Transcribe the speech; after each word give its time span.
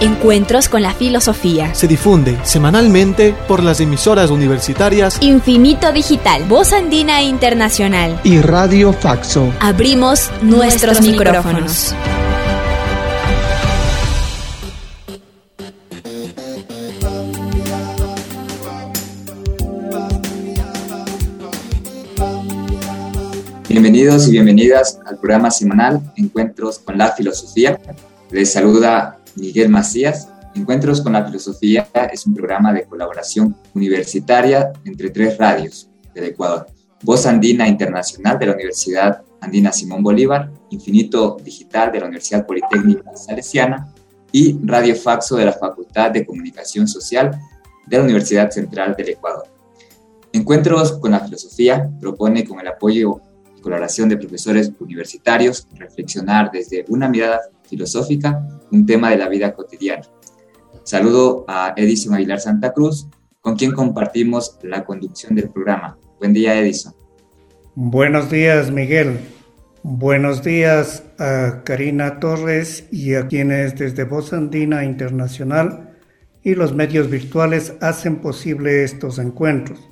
Encuentros 0.00 0.68
con 0.68 0.82
la 0.82 0.94
Filosofía. 0.94 1.74
Se 1.74 1.88
difunde 1.88 2.38
semanalmente 2.44 3.34
por 3.48 3.62
las 3.62 3.80
emisoras 3.80 4.30
universitarias 4.30 5.18
Infinito 5.20 5.90
Digital, 5.92 6.44
Voz 6.44 6.72
Andina 6.72 7.22
Internacional. 7.22 8.20
y 8.22 8.40
Radio 8.40 8.92
Faxo. 8.92 9.52
Abrimos 9.60 10.30
nuestros 10.42 11.00
micrófonos. 11.00 11.94
Bienvenidos 23.68 24.28
y 24.28 24.32
bienvenidas 24.32 24.98
al 25.06 25.18
programa 25.18 25.50
semanal 25.50 26.00
Encuentros 26.16 26.78
con 26.78 26.96
la 26.96 27.12
Filosofía. 27.12 27.78
Les 28.30 28.52
saluda 28.52 29.17
Miguel 29.38 29.68
Macías. 29.68 30.28
Encuentros 30.54 31.00
con 31.00 31.12
la 31.12 31.24
Filosofía 31.24 31.88
es 32.12 32.26
un 32.26 32.34
programa 32.34 32.72
de 32.72 32.84
colaboración 32.84 33.56
universitaria 33.74 34.72
entre 34.84 35.10
tres 35.10 35.38
radios 35.38 35.88
del 36.14 36.24
Ecuador. 36.24 36.66
Voz 37.02 37.26
Andina 37.26 37.68
Internacional 37.68 38.38
de 38.38 38.46
la 38.46 38.54
Universidad 38.54 39.22
Andina 39.40 39.72
Simón 39.72 40.02
Bolívar, 40.02 40.50
Infinito 40.70 41.36
Digital 41.42 41.92
de 41.92 42.00
la 42.00 42.06
Universidad 42.06 42.44
Politécnica 42.44 43.16
Salesiana 43.16 43.94
y 44.32 44.58
Radio 44.64 44.96
Faxo 44.96 45.36
de 45.36 45.44
la 45.44 45.52
Facultad 45.52 46.10
de 46.10 46.26
Comunicación 46.26 46.88
Social 46.88 47.38
de 47.86 47.96
la 47.96 48.02
Universidad 48.02 48.50
Central 48.50 48.94
del 48.96 49.10
Ecuador. 49.10 49.44
Encuentros 50.32 50.98
con 50.98 51.12
la 51.12 51.20
Filosofía 51.20 51.88
propone 52.00 52.44
con 52.44 52.58
el 52.60 52.66
apoyo 52.66 53.20
y 53.56 53.60
colaboración 53.60 54.08
de 54.08 54.16
profesores 54.16 54.72
universitarios, 54.80 55.68
reflexionar 55.74 56.50
desde 56.50 56.84
una 56.88 57.08
mirada 57.08 57.40
filosófica 57.62 58.57
un 58.70 58.86
tema 58.86 59.10
de 59.10 59.18
la 59.18 59.28
vida 59.28 59.54
cotidiana. 59.54 60.06
Saludo 60.84 61.44
a 61.48 61.74
Edison 61.76 62.14
Aguilar 62.14 62.40
Santa 62.40 62.72
Cruz, 62.72 63.08
con 63.40 63.56
quien 63.56 63.72
compartimos 63.72 64.58
la 64.62 64.84
conducción 64.84 65.34
del 65.34 65.50
programa. 65.50 65.98
Buen 66.18 66.32
día, 66.32 66.58
Edison. 66.58 66.94
Buenos 67.74 68.30
días, 68.30 68.70
Miguel. 68.70 69.18
Buenos 69.82 70.42
días 70.42 71.04
a 71.18 71.62
Karina 71.64 72.18
Torres 72.18 72.88
y 72.90 73.14
a 73.14 73.28
quienes 73.28 73.78
desde 73.78 74.04
Voz 74.04 74.32
Andina 74.32 74.84
Internacional 74.84 75.96
y 76.42 76.54
los 76.54 76.74
medios 76.74 77.08
virtuales 77.08 77.74
hacen 77.80 78.16
posible 78.16 78.82
estos 78.82 79.18
encuentros. 79.18 79.88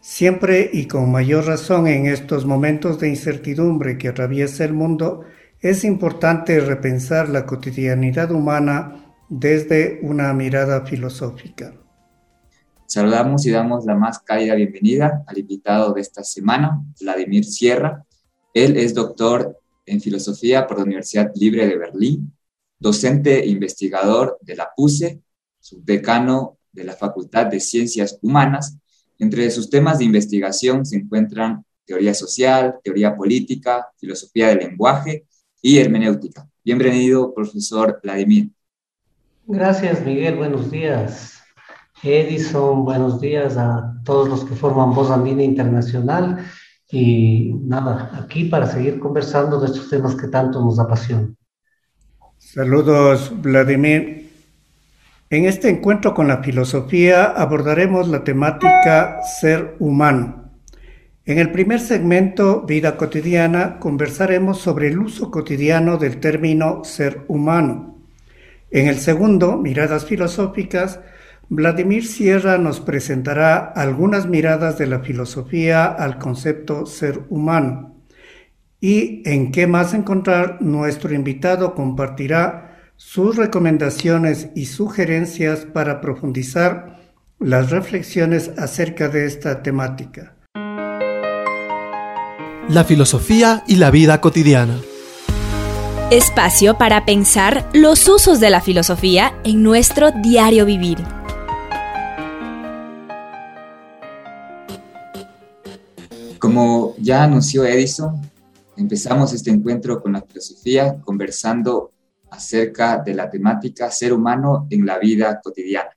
Siempre 0.00 0.70
y 0.72 0.86
con 0.86 1.10
mayor 1.10 1.46
razón 1.46 1.88
en 1.88 2.06
estos 2.06 2.46
momentos 2.46 3.00
de 3.00 3.08
incertidumbre 3.08 3.98
que 3.98 4.08
atraviesa 4.08 4.64
el 4.64 4.72
mundo, 4.72 5.24
es 5.60 5.82
importante 5.82 6.60
repensar 6.60 7.28
la 7.28 7.44
cotidianidad 7.44 8.30
humana 8.30 9.16
desde 9.28 9.98
una 10.02 10.32
mirada 10.32 10.86
filosófica. 10.86 11.74
Saludamos 12.86 13.44
y 13.44 13.50
damos 13.50 13.84
la 13.84 13.96
más 13.96 14.20
cálida 14.20 14.54
bienvenida 14.54 15.24
al 15.26 15.38
invitado 15.38 15.92
de 15.92 16.00
esta 16.00 16.22
semana, 16.22 16.80
Vladimir 17.00 17.44
Sierra. 17.44 18.04
Él 18.54 18.76
es 18.76 18.94
doctor 18.94 19.58
en 19.84 20.00
filosofía 20.00 20.66
por 20.66 20.78
la 20.78 20.84
Universidad 20.84 21.32
Libre 21.34 21.66
de 21.66 21.76
Berlín, 21.76 22.32
docente 22.78 23.42
e 23.42 23.48
investigador 23.48 24.38
de 24.40 24.54
la 24.54 24.70
PUSE, 24.76 25.20
subdecano 25.58 26.58
de 26.72 26.84
la 26.84 26.94
Facultad 26.94 27.46
de 27.46 27.58
Ciencias 27.58 28.18
Humanas. 28.22 28.78
Entre 29.18 29.50
sus 29.50 29.68
temas 29.68 29.98
de 29.98 30.04
investigación 30.04 30.86
se 30.86 30.96
encuentran 30.96 31.64
teoría 31.84 32.14
social, 32.14 32.76
teoría 32.84 33.16
política, 33.16 33.88
filosofía 33.98 34.48
del 34.48 34.58
lenguaje 34.58 35.26
y 35.60 35.78
hermenéutica. 35.78 36.48
Bienvenido, 36.64 37.34
profesor 37.34 38.00
Vladimir. 38.02 38.50
Gracias, 39.46 40.04
Miguel. 40.04 40.36
Buenos 40.36 40.70
días. 40.70 41.40
Edison, 42.02 42.84
buenos 42.84 43.20
días 43.20 43.56
a 43.56 43.94
todos 44.04 44.28
los 44.28 44.44
que 44.44 44.54
forman 44.54 44.94
Voz 44.94 45.10
Andina 45.10 45.42
Internacional. 45.42 46.44
Y 46.90 47.54
nada, 47.64 48.10
aquí 48.14 48.44
para 48.44 48.66
seguir 48.66 48.98
conversando 48.98 49.60
de 49.60 49.66
estos 49.66 49.90
temas 49.90 50.14
que 50.14 50.28
tanto 50.28 50.60
nos 50.64 50.78
apasionan. 50.78 51.36
Saludos, 52.38 53.32
Vladimir. 53.42 54.30
En 55.30 55.44
este 55.44 55.68
encuentro 55.68 56.14
con 56.14 56.28
la 56.28 56.42
filosofía 56.42 57.24
abordaremos 57.24 58.08
la 58.08 58.24
temática 58.24 59.18
ser 59.40 59.76
humano. 59.78 60.47
En 61.28 61.38
el 61.38 61.52
primer 61.52 61.78
segmento, 61.78 62.62
Vida 62.62 62.96
cotidiana, 62.96 63.78
conversaremos 63.80 64.62
sobre 64.62 64.88
el 64.88 64.98
uso 64.98 65.30
cotidiano 65.30 65.98
del 65.98 66.20
término 66.20 66.84
ser 66.84 67.26
humano. 67.28 67.98
En 68.70 68.88
el 68.88 68.96
segundo, 68.96 69.58
Miradas 69.58 70.06
filosóficas, 70.06 71.00
Vladimir 71.50 72.06
Sierra 72.06 72.56
nos 72.56 72.80
presentará 72.80 73.58
algunas 73.58 74.26
miradas 74.26 74.78
de 74.78 74.86
la 74.86 75.00
filosofía 75.00 75.84
al 75.84 76.16
concepto 76.16 76.86
ser 76.86 77.20
humano. 77.28 77.94
Y 78.80 79.22
en 79.28 79.52
qué 79.52 79.66
más 79.66 79.92
encontrar, 79.92 80.62
nuestro 80.62 81.12
invitado 81.12 81.74
compartirá 81.74 82.78
sus 82.96 83.36
recomendaciones 83.36 84.48
y 84.54 84.64
sugerencias 84.64 85.66
para 85.66 86.00
profundizar 86.00 86.96
las 87.38 87.68
reflexiones 87.68 88.50
acerca 88.56 89.10
de 89.10 89.26
esta 89.26 89.62
temática. 89.62 90.37
La 92.68 92.84
filosofía 92.84 93.64
y 93.66 93.76
la 93.76 93.90
vida 93.90 94.20
cotidiana. 94.20 94.78
Espacio 96.10 96.76
para 96.76 97.06
pensar 97.06 97.68
los 97.72 98.06
usos 98.08 98.40
de 98.40 98.50
la 98.50 98.60
filosofía 98.60 99.34
en 99.42 99.62
nuestro 99.62 100.10
diario 100.10 100.66
vivir. 100.66 100.98
Como 106.38 106.94
ya 106.98 107.24
anunció 107.24 107.64
Edison, 107.64 108.20
empezamos 108.76 109.32
este 109.32 109.50
encuentro 109.50 110.02
con 110.02 110.12
la 110.12 110.22
filosofía 110.22 110.98
conversando 111.02 111.92
acerca 112.30 112.98
de 112.98 113.14
la 113.14 113.30
temática 113.30 113.90
ser 113.90 114.12
humano 114.12 114.66
en 114.68 114.84
la 114.84 114.98
vida 114.98 115.40
cotidiana. 115.42 115.90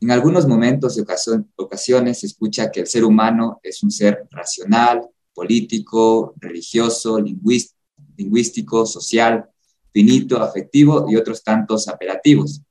En 0.00 0.10
algunos 0.10 0.46
momentos 0.46 0.96
y 0.98 1.02
ocasio- 1.02 1.44
ocasiones 1.56 2.18
se 2.20 2.26
escucha 2.26 2.70
que 2.70 2.80
el 2.80 2.88
ser 2.88 3.04
humano 3.04 3.60
es 3.62 3.82
un 3.82 3.92
ser 3.92 4.26
racional, 4.30 5.08
político, 5.38 6.34
religioso, 6.40 7.20
lingüístico, 7.20 8.84
social, 8.84 9.48
finito, 9.92 10.42
afectivo 10.42 11.06
y 11.08 11.14
otros 11.14 11.44
tantos 11.44 11.86
apelativos, 11.86 12.62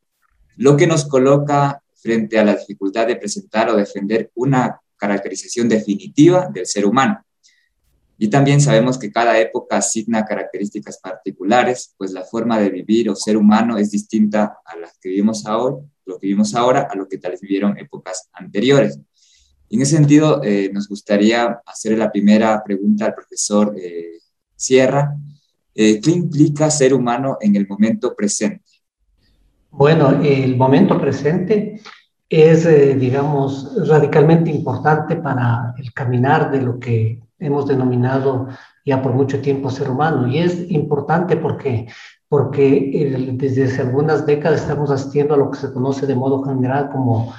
lo 0.57 0.75
que 0.75 0.85
nos 0.85 1.05
coloca 1.05 1.81
frente 1.95 2.37
a 2.37 2.43
la 2.43 2.57
dificultad 2.57 3.07
de 3.07 3.15
presentar 3.15 3.69
o 3.69 3.77
defender 3.77 4.31
una 4.35 4.81
caracterización 4.97 5.69
definitiva 5.69 6.49
del 6.53 6.65
ser 6.65 6.85
humano. 6.85 7.23
Y 8.17 8.27
también 8.27 8.59
sabemos 8.59 8.97
que 8.97 9.13
cada 9.13 9.39
época 9.39 9.77
asigna 9.77 10.25
características 10.25 10.97
particulares, 10.97 11.93
pues 11.97 12.11
la 12.11 12.25
forma 12.25 12.59
de 12.59 12.69
vivir 12.69 13.09
o 13.09 13.15
ser 13.15 13.37
humano 13.37 13.77
es 13.77 13.91
distinta 13.91 14.57
a 14.65 14.75
la 14.75 14.91
que 14.99 15.07
vivimos 15.07 15.45
ahora, 15.45 15.77
lo 16.05 16.19
que 16.19 16.27
vivimos 16.27 16.53
ahora, 16.53 16.89
a 16.91 16.95
lo 16.97 17.07
que 17.07 17.17
tal 17.17 17.31
vez 17.31 17.39
vivieron 17.39 17.77
épocas 17.77 18.27
anteriores. 18.33 18.99
Y 19.69 19.75
en 19.75 19.81
ese 19.81 19.97
sentido, 19.97 20.41
eh, 20.43 20.69
nos 20.73 20.87
gustaría 20.87 21.61
hacer 21.65 21.97
la 21.97 22.11
primera 22.11 22.63
pregunta 22.63 23.05
al 23.05 23.15
profesor 23.15 23.75
eh, 23.77 24.19
Sierra. 24.55 25.15
Eh, 25.75 26.01
¿Qué 26.01 26.11
implica 26.11 26.71
ser 26.71 26.93
humano 26.93 27.37
en 27.41 27.55
el 27.55 27.67
momento 27.67 28.15
presente? 28.15 28.63
Bueno, 29.69 30.21
el 30.23 30.57
momento 30.57 30.99
presente 30.99 31.81
es, 32.29 32.65
eh, 32.65 32.95
digamos, 32.95 33.87
radicalmente 33.87 34.49
importante 34.49 35.17
para 35.17 35.73
el 35.77 35.93
caminar 35.93 36.51
de 36.51 36.61
lo 36.61 36.79
que 36.79 37.21
hemos 37.39 37.67
denominado 37.67 38.47
ya 38.85 39.01
por 39.01 39.13
mucho 39.13 39.39
tiempo 39.39 39.69
ser 39.69 39.89
humano. 39.89 40.27
Y 40.27 40.39
es 40.39 40.69
importante 40.71 41.37
porque, 41.37 41.87
porque 42.27 43.35
desde 43.37 43.65
hace 43.65 43.81
algunas 43.81 44.25
décadas 44.25 44.61
estamos 44.61 44.89
asistiendo 44.89 45.35
a 45.35 45.37
lo 45.37 45.51
que 45.51 45.59
se 45.59 45.71
conoce 45.71 46.07
de 46.07 46.15
modo 46.15 46.41
general 46.43 46.89
como 46.89 47.33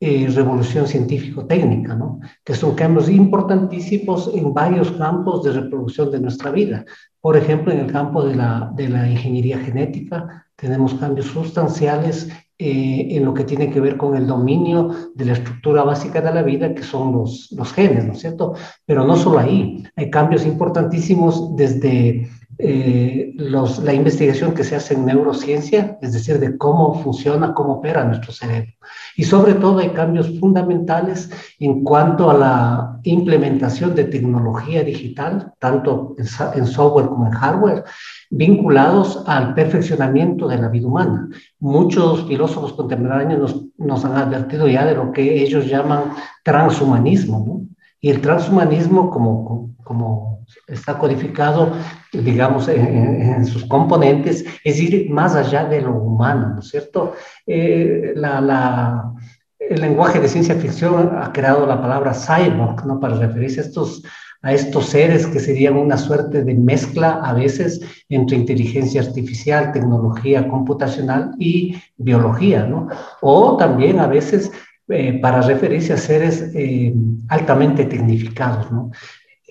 eh, 0.00 0.28
revolución 0.32 0.86
científico-técnica, 0.86 1.94
¿no? 1.94 2.20
que 2.44 2.54
son 2.54 2.76
cambios 2.76 3.08
importantísimos 3.08 4.30
en 4.32 4.54
varios 4.54 4.92
campos 4.92 5.42
de 5.42 5.52
reproducción 5.52 6.10
de 6.12 6.20
nuestra 6.20 6.52
vida. 6.52 6.84
Por 7.20 7.36
ejemplo, 7.36 7.72
en 7.72 7.80
el 7.80 7.92
campo 7.92 8.24
de 8.24 8.36
la, 8.36 8.70
de 8.76 8.88
la 8.88 9.08
ingeniería 9.08 9.58
genética 9.58 10.46
tenemos 10.54 10.94
cambios 10.94 11.26
sustanciales 11.26 12.28
eh, 12.60 13.16
en 13.16 13.24
lo 13.24 13.34
que 13.34 13.44
tiene 13.44 13.70
que 13.70 13.80
ver 13.80 13.96
con 13.96 14.16
el 14.16 14.26
dominio 14.26 15.12
de 15.14 15.24
la 15.24 15.32
estructura 15.34 15.84
básica 15.84 16.20
de 16.20 16.32
la 16.32 16.42
vida, 16.42 16.74
que 16.74 16.82
son 16.82 17.12
los, 17.12 17.52
los 17.52 17.72
genes, 17.72 18.04
¿no 18.04 18.12
es 18.12 18.20
cierto? 18.20 18.54
Pero 18.84 19.04
no 19.04 19.16
solo 19.16 19.38
ahí, 19.38 19.84
hay 19.94 20.10
cambios 20.10 20.44
importantísimos 20.44 21.54
desde 21.56 22.28
eh, 22.60 23.32
los, 23.36 23.78
la 23.84 23.94
investigación 23.94 24.52
que 24.52 24.64
se 24.64 24.74
hace 24.74 24.94
en 24.94 25.06
neurociencia, 25.06 25.96
es 26.02 26.12
decir, 26.12 26.40
de 26.40 26.58
cómo 26.58 27.00
funciona, 27.02 27.54
cómo 27.54 27.74
opera 27.74 28.02
nuestro 28.02 28.32
cerebro. 28.32 28.72
Y 29.16 29.24
sobre 29.24 29.54
todo 29.54 29.78
hay 29.78 29.90
cambios 29.90 30.38
fundamentales 30.40 31.30
en 31.60 31.84
cuanto 31.84 32.30
a 32.30 32.34
la 32.34 33.00
implementación 33.04 33.94
de 33.94 34.04
tecnología 34.04 34.82
digital, 34.82 35.52
tanto 35.60 36.16
en, 36.18 36.66
software 36.66 37.06
como 37.06 37.26
en 37.26 37.32
hardware, 37.32 37.84
vinculados 38.30 39.22
al 39.26 39.54
perfeccionamiento 39.54 40.48
de 40.48 40.58
la 40.58 40.68
vida 40.68 40.88
humana. 40.88 41.28
Muchos 41.60 42.26
filósofos 42.26 42.72
contemporáneos 42.72 43.40
nos, 43.40 43.64
nos 43.78 44.04
han 44.04 44.16
advertido 44.16 44.66
ya 44.66 44.84
de 44.84 44.96
lo 44.96 45.12
que 45.12 45.42
ellos 45.42 45.66
llaman 45.66 46.12
transhumanismo, 46.42 47.44
¿no? 47.46 47.68
Y 48.00 48.10
el 48.10 48.20
transhumanismo, 48.20 49.10
como, 49.10 49.74
como 49.84 50.37
está 50.66 50.98
codificado, 50.98 51.72
digamos, 52.12 52.68
en, 52.68 53.44
sus 53.46 53.64
componentes, 53.66 54.44
es 54.64 54.80
ir 54.80 55.10
más 55.10 55.34
allá 55.34 55.64
de 55.64 55.82
lo 55.82 55.94
humano, 55.94 56.50
¿no 56.54 56.60
es 56.60 56.68
cierto? 56.68 57.14
Eh, 57.46 58.12
la, 58.16 58.40
la, 58.40 59.12
el 59.58 59.80
lenguaje 59.80 60.20
de 60.20 60.28
ciencia 60.28 60.54
ficción 60.54 61.10
ha 61.16 61.32
creado 61.32 61.66
la 61.66 61.80
palabra 61.80 62.14
cyborg, 62.14 62.84
¿no? 62.86 63.00
Para 63.00 63.16
referirse 63.16 63.60
a 63.60 63.64
estos, 63.64 64.02
a 64.42 64.52
estos 64.52 64.86
seres 64.86 65.26
que 65.26 65.40
serían 65.40 65.76
una 65.76 65.96
suerte 65.96 66.44
de 66.44 66.54
mezcla 66.54 67.20
a 67.22 67.32
veces 67.34 67.80
entre 68.08 68.36
inteligencia 68.36 69.02
artificial, 69.02 69.72
tecnología 69.72 70.48
computacional 70.48 71.32
y 71.38 71.76
biología, 71.96 72.64
¿no? 72.64 72.88
O 73.20 73.56
también 73.56 73.98
a 73.98 74.06
veces 74.06 74.50
eh, 74.90 75.18
para 75.20 75.42
referirse 75.42 75.92
a 75.92 75.98
seres 75.98 76.50
eh, 76.54 76.94
altamente 77.28 77.84
tecnificados, 77.84 78.72
¿no? 78.72 78.90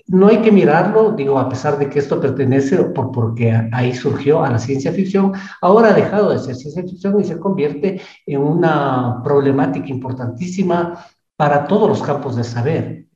No 0.08 0.28
hay 0.28 0.38
que 0.38 0.50
mirarlo, 0.50 1.12
digo, 1.12 1.38
a 1.38 1.48
pesar 1.48 1.78
de 1.78 1.90
que 1.90 1.98
esto 1.98 2.18
pertenece, 2.18 2.76
por, 2.78 3.12
porque 3.12 3.52
ahí 3.72 3.94
surgió 3.94 4.42
a 4.42 4.50
la 4.50 4.58
ciencia 4.58 4.90
ficción, 4.90 5.32
ahora 5.60 5.90
ha 5.90 5.92
dejado 5.92 6.30
de 6.30 6.38
ser 6.38 6.56
ciencia 6.56 6.82
ficción 6.82 7.20
y 7.20 7.24
se 7.24 7.38
convierte 7.38 8.00
en 8.24 8.40
una 8.40 9.20
problemática 9.22 9.88
importantísima 9.88 11.04
para 11.36 11.66
todos 11.66 11.88
los 11.88 12.02
campos 12.02 12.36
de 12.36 12.44
saber. 12.44 13.06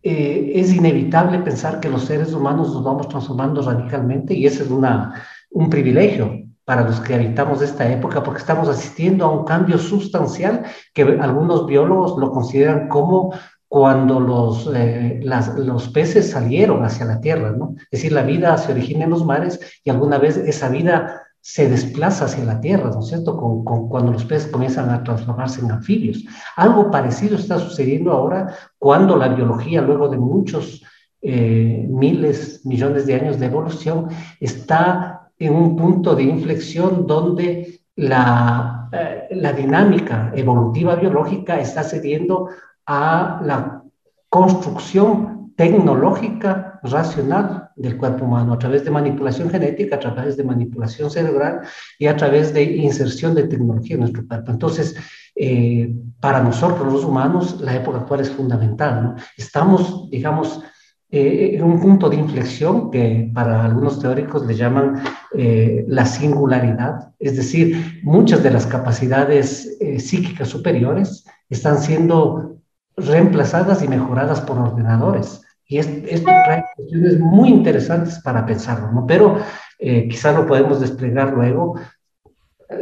Eh, 0.00 0.52
es 0.54 0.72
inevitable 0.72 1.40
pensar 1.40 1.80
que 1.80 1.88
los 1.88 2.04
seres 2.04 2.32
humanos 2.32 2.72
nos 2.72 2.84
vamos 2.84 3.08
transformando 3.08 3.60
radicalmente 3.60 4.32
y 4.32 4.46
ese 4.46 4.62
es 4.62 4.70
una, 4.70 5.12
un 5.50 5.68
privilegio 5.68 6.48
para 6.64 6.82
los 6.82 7.00
que 7.00 7.14
habitamos 7.14 7.62
esta 7.62 7.90
época, 7.90 8.22
porque 8.22 8.40
estamos 8.40 8.68
asistiendo 8.68 9.24
a 9.24 9.30
un 9.30 9.44
cambio 9.44 9.76
sustancial 9.76 10.66
que 10.94 11.02
algunos 11.02 11.66
biólogos 11.66 12.16
lo 12.16 12.30
consideran 12.30 12.88
como 12.88 13.34
cuando 13.68 14.18
los, 14.18 14.70
eh, 14.74 15.20
los 15.22 15.88
peces 15.88 16.30
salieron 16.30 16.84
hacia 16.84 17.04
la 17.04 17.20
tierra, 17.20 17.52
¿no? 17.52 17.74
Es 17.90 18.00
decir, 18.00 18.12
la 18.12 18.22
vida 18.22 18.56
se 18.56 18.72
origina 18.72 19.04
en 19.04 19.10
los 19.10 19.24
mares 19.26 19.60
y 19.84 19.90
alguna 19.90 20.18
vez 20.18 20.38
esa 20.38 20.70
vida 20.70 21.22
se 21.40 21.68
desplaza 21.68 22.24
hacia 22.24 22.44
la 22.44 22.60
tierra, 22.60 22.90
¿no 22.90 23.00
es 23.00 23.08
cierto? 23.08 23.36
Con, 23.36 23.88
cuando 23.88 24.12
los 24.12 24.24
peces 24.24 24.50
comienzan 24.50 24.90
a 24.90 25.02
transformarse 25.04 25.60
en 25.60 25.70
anfibios. 25.70 26.24
Algo 26.56 26.90
parecido 26.90 27.36
está 27.36 27.58
sucediendo 27.58 28.12
ahora 28.12 28.54
cuando 28.78 29.16
la 29.16 29.28
biología, 29.28 29.82
luego 29.82 30.08
de 30.08 30.18
muchos 30.18 30.82
eh, 31.20 31.86
miles, 31.88 32.64
millones 32.64 33.06
de 33.06 33.14
años 33.14 33.38
de 33.38 33.46
evolución, 33.46 34.08
está 34.40 35.30
en 35.38 35.54
un 35.54 35.76
punto 35.76 36.14
de 36.14 36.24
inflexión 36.24 37.06
donde 37.06 37.80
la, 37.96 38.88
eh, 38.92 39.28
la 39.32 39.52
dinámica 39.52 40.32
evolutiva 40.34 40.96
biológica 40.96 41.60
está 41.60 41.82
cediendo 41.82 42.48
a 42.88 43.40
la 43.44 43.82
construcción 44.30 45.52
tecnológica 45.56 46.80
racional 46.82 47.68
del 47.76 47.98
cuerpo 47.98 48.24
humano 48.24 48.54
a 48.54 48.58
través 48.58 48.84
de 48.84 48.90
manipulación 48.90 49.50
genética, 49.50 49.96
a 49.96 50.00
través 50.00 50.36
de 50.36 50.44
manipulación 50.44 51.10
cerebral 51.10 51.60
y 51.98 52.06
a 52.06 52.16
través 52.16 52.54
de 52.54 52.62
inserción 52.62 53.34
de 53.34 53.44
tecnología 53.44 53.94
en 53.94 54.00
nuestro 54.00 54.26
cuerpo. 54.26 54.50
Entonces, 54.50 54.96
eh, 55.36 55.92
para 56.18 56.42
nosotros 56.42 56.90
los 56.90 57.04
humanos, 57.04 57.60
la 57.60 57.76
época 57.76 57.98
actual 57.98 58.20
es 58.20 58.30
fundamental. 58.30 59.16
Estamos, 59.36 60.08
digamos, 60.10 60.62
eh, 61.10 61.52
en 61.54 61.64
un 61.64 61.80
punto 61.80 62.08
de 62.08 62.16
inflexión 62.16 62.90
que 62.90 63.30
para 63.34 63.64
algunos 63.64 64.00
teóricos 64.00 64.46
le 64.46 64.54
llaman 64.54 65.02
eh, 65.34 65.84
la 65.88 66.06
singularidad, 66.06 67.12
es 67.18 67.36
decir, 67.36 68.00
muchas 68.02 68.42
de 68.42 68.50
las 68.50 68.66
capacidades 68.66 69.76
psíquicas 69.98 70.48
superiores 70.48 71.24
están 71.48 71.78
siendo 71.78 72.57
reemplazadas 72.98 73.82
y 73.82 73.88
mejoradas 73.88 74.40
por 74.40 74.58
ordenadores. 74.58 75.42
Y 75.66 75.78
esto 75.78 76.30
trae 76.44 76.64
cuestiones 76.76 77.18
muy 77.20 77.48
interesantes 77.48 78.20
para 78.20 78.46
pensarlo, 78.46 78.90
¿no? 78.92 79.06
Pero 79.06 79.38
quizás 79.78 80.34
lo 80.34 80.46
podemos 80.46 80.80
desplegar 80.80 81.32
luego 81.32 81.74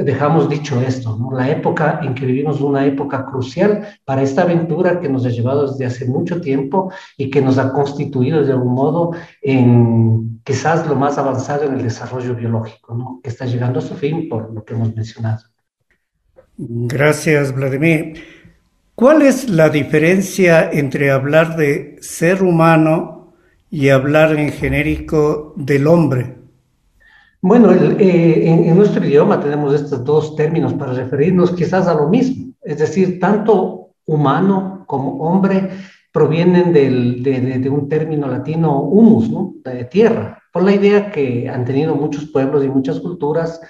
dejamos 0.01 0.49
dicho 0.49 0.83
esto, 0.83 1.17
¿no? 1.17 1.31
La 1.37 1.49
época 1.49 2.01
en 2.03 2.13
que 2.15 2.27
vivimos 2.27 2.61
una 2.61 2.85
época 2.85 3.25
crucial 3.25 3.87
para 4.05 4.23
esta 4.23 4.43
aventura 4.43 4.99
que 4.99 5.09
nos 5.09 5.25
ha 5.25 5.29
llevado 5.29 5.71
desde 5.71 5.87
hace 5.87 6.07
mucho 6.07 6.41
tiempo 6.41 6.93
y 7.17 7.31
que 7.31 7.41
nos 7.41 7.57
ha 7.57 7.73
constituido 7.73 8.43
de 8.45 8.53
algún 8.53 8.75
modo 8.75 9.13
en 9.41 10.41
quizás 10.43 10.87
lo 10.89 10.97
más 10.97 11.19
avanzado 11.19 11.65
en 11.65 11.75
el 11.75 11.85
desarrollo 11.85 12.35
biológico, 12.35 12.95
¿no? 12.95 13.21
Que 13.23 13.31
está 13.31 13.47
llegando 13.47 13.79
a 13.79 13.83
su 13.83 13.95
fin 13.95 14.29
por 14.29 14.53
lo 14.53 14.65
que 14.65 14.75
hemos 14.75 14.93
mencionado. 14.95 15.45
Gracias, 16.57 17.55
Vladimir. 17.55 18.36
¿Cuál 18.97 19.21
es 19.21 19.51
la 19.51 19.69
diferencia 19.69 20.71
entre 20.73 21.11
hablar 21.11 21.55
de 21.55 21.99
ser 22.01 22.43
humano 22.43 23.35
y 23.71 23.91
hablar 23.91 24.35
en 24.37 24.51
genérico 24.51 25.53
del 25.55 25.87
hombre? 25.87 26.39
Bueno, 27.43 27.73
eh, 27.73 28.49
en, 28.49 28.75
nuestro 28.75 29.05
idioma 29.05 29.39
tenemos 29.39 29.75
estos 29.75 30.03
dos 30.03 30.35
términos 30.35 30.73
para 30.73 30.95
referirnos 30.95 31.53
quizás 31.53 31.87
a 31.89 31.93
lo 31.93 32.09
mismo, 32.09 32.55
es 32.63 32.79
decir, 32.79 33.21
tanto 33.21 33.91
humano 34.07 34.85
como 34.87 35.23
hombre 35.25 35.69
provienen 36.11 36.73
de, 36.73 37.69
un 37.69 37.91
término 37.91 38.29
latino 38.29 38.81
humus, 38.81 39.31
de 39.63 39.85
tierra, 39.85 40.43
por 40.51 40.63
la 40.63 40.73
idea 40.73 41.11
que 41.11 41.51
han 41.51 41.67
tenido 41.67 41.95
muchos 41.95 42.25
pueblos 42.31 42.65
y 42.65 42.69
muchas 42.69 43.01
culturas, 43.01 43.61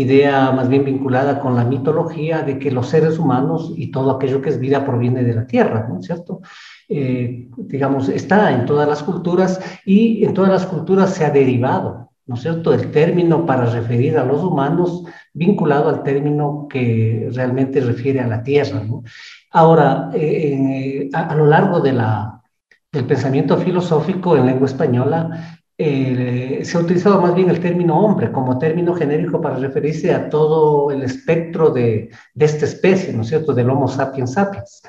idea 0.00 0.52
más 0.52 0.68
bien 0.68 0.84
vinculada 0.84 1.40
con 1.40 1.54
la 1.54 1.64
mitología 1.64 2.42
de 2.42 2.58
que 2.58 2.70
los 2.70 2.88
seres 2.88 3.18
humanos 3.18 3.72
y 3.76 3.90
todo 3.90 4.10
aquello 4.10 4.40
que 4.40 4.50
es 4.50 4.60
vida 4.60 4.84
proviene 4.84 5.22
de 5.24 5.34
la 5.34 5.46
tierra, 5.46 5.86
¿no 5.88 5.98
es 5.98 6.06
cierto? 6.06 6.40
Eh, 6.88 7.48
digamos, 7.56 8.08
está 8.08 8.52
en 8.52 8.66
todas 8.66 8.88
las 8.88 9.02
culturas 9.02 9.60
y 9.84 10.24
en 10.24 10.34
todas 10.34 10.50
las 10.50 10.66
culturas 10.66 11.14
se 11.14 11.24
ha 11.24 11.30
derivado 11.30 12.06
¿no 12.26 12.34
es 12.34 12.42
cierto?, 12.42 12.74
el 12.74 12.90
término 12.90 13.46
para 13.46 13.66
referir 13.66 14.18
a 14.18 14.24
los 14.24 14.42
humanos 14.42 15.04
vinculado 15.32 15.88
al 15.88 16.02
término 16.02 16.66
que 16.68 17.30
realmente 17.32 17.80
refiere 17.80 18.20
a 18.20 18.26
la 18.26 18.42
tierra. 18.42 18.82
¿no? 18.82 19.04
Ahora, 19.52 20.10
eh, 20.12 21.08
a, 21.12 21.34
lo 21.36 21.46
largo 21.46 21.80
de 21.80 21.92
la, 21.92 22.42
del 22.90 23.04
pensamiento 23.04 23.56
filosófico 23.58 24.36
en 24.36 24.46
lengua 24.46 24.66
española, 24.66 25.55
eh, 25.78 26.60
se 26.64 26.76
ha 26.76 26.80
utilizado 26.80 27.20
más 27.20 27.34
bien 27.34 27.50
el 27.50 27.60
término 27.60 27.98
hombre 27.98 28.32
como 28.32 28.58
término 28.58 28.94
genérico 28.94 29.40
para 29.40 29.56
referirse 29.56 30.12
a 30.12 30.30
todo 30.30 30.90
el 30.90 31.02
espectro 31.02 31.70
de, 31.70 32.10
de 32.34 32.44
esta 32.44 32.64
especie, 32.64 33.12
¿no 33.12 33.22
es 33.22 33.28
cierto?, 33.28 33.52
del 33.52 33.68
Homo 33.68 33.86
sapiens 33.86 34.32
sapiens. 34.32 34.82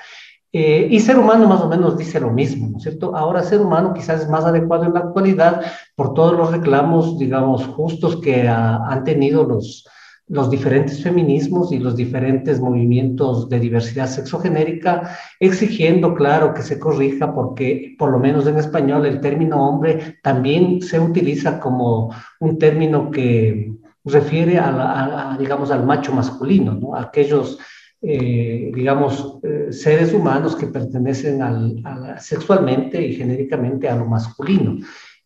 Eh, 0.54 0.88
y 0.90 1.00
ser 1.02 1.20
humano 1.20 1.48
más 1.48 1.62
o 1.62 1.68
menos 1.68 1.98
dice 1.98 2.22
lo 2.22 2.32
mismo, 2.32 2.70
¿no 2.70 2.78
es 2.78 2.84
cierto? 2.84 3.16
Ahora 3.16 3.44
ser 3.44 3.60
humano 3.60 3.94
quizás 3.94 4.22
es 4.22 4.30
más 4.30 4.46
adecuado 4.46 4.86
en 4.86 4.94
la 4.94 5.02
actualidad 5.02 5.62
por 5.96 6.14
todos 6.14 6.34
los 6.34 6.52
reclamos, 6.52 7.20
digamos, 7.20 7.66
justos 7.68 8.22
que 8.22 8.48
han 8.48 9.04
tenido 9.04 9.44
los, 9.44 9.86
los 10.30 10.50
diferentes 10.50 11.02
feminismos 11.02 11.72
y 11.72 11.80
los 11.80 11.96
diferentes 11.96 12.60
movimientos 12.60 13.48
de 13.48 13.60
diversidad 13.60 14.08
sexogenérica, 14.08 15.18
exigiendo, 15.40 16.14
claro, 16.14 16.54
que 16.54 16.62
se 16.62 16.78
corrija 16.78 17.34
porque, 17.34 17.96
por 17.98 18.12
lo 18.12 18.20
menos 18.20 18.46
en 18.48 18.58
español, 18.58 19.06
el 19.06 19.22
término 19.22 19.68
hombre 19.68 20.18
también 20.22 20.82
se 20.82 21.00
utiliza 21.00 21.60
como 21.60 22.14
un 22.40 22.58
término 22.58 23.10
que 23.10 23.72
refiere 24.04 24.58
a, 24.58 25.36
digamos, 25.40 25.72
al 25.72 25.86
macho 25.86 26.14
masculino, 26.14 26.74
¿no? 26.74 26.96
Aquellos 26.96 27.58
eh, 28.00 28.72
digamos, 28.76 29.40
eh, 29.42 29.70
seres 29.72 30.14
humanos 30.14 30.56
que 30.56 30.68
pertenecen 30.68 31.42
al, 31.42 31.84
sexualmente 32.20 33.02
y 33.02 33.16
genéricamente 33.16 33.90
a 33.90 33.96
lo 33.96 34.06
masculino. 34.06 34.78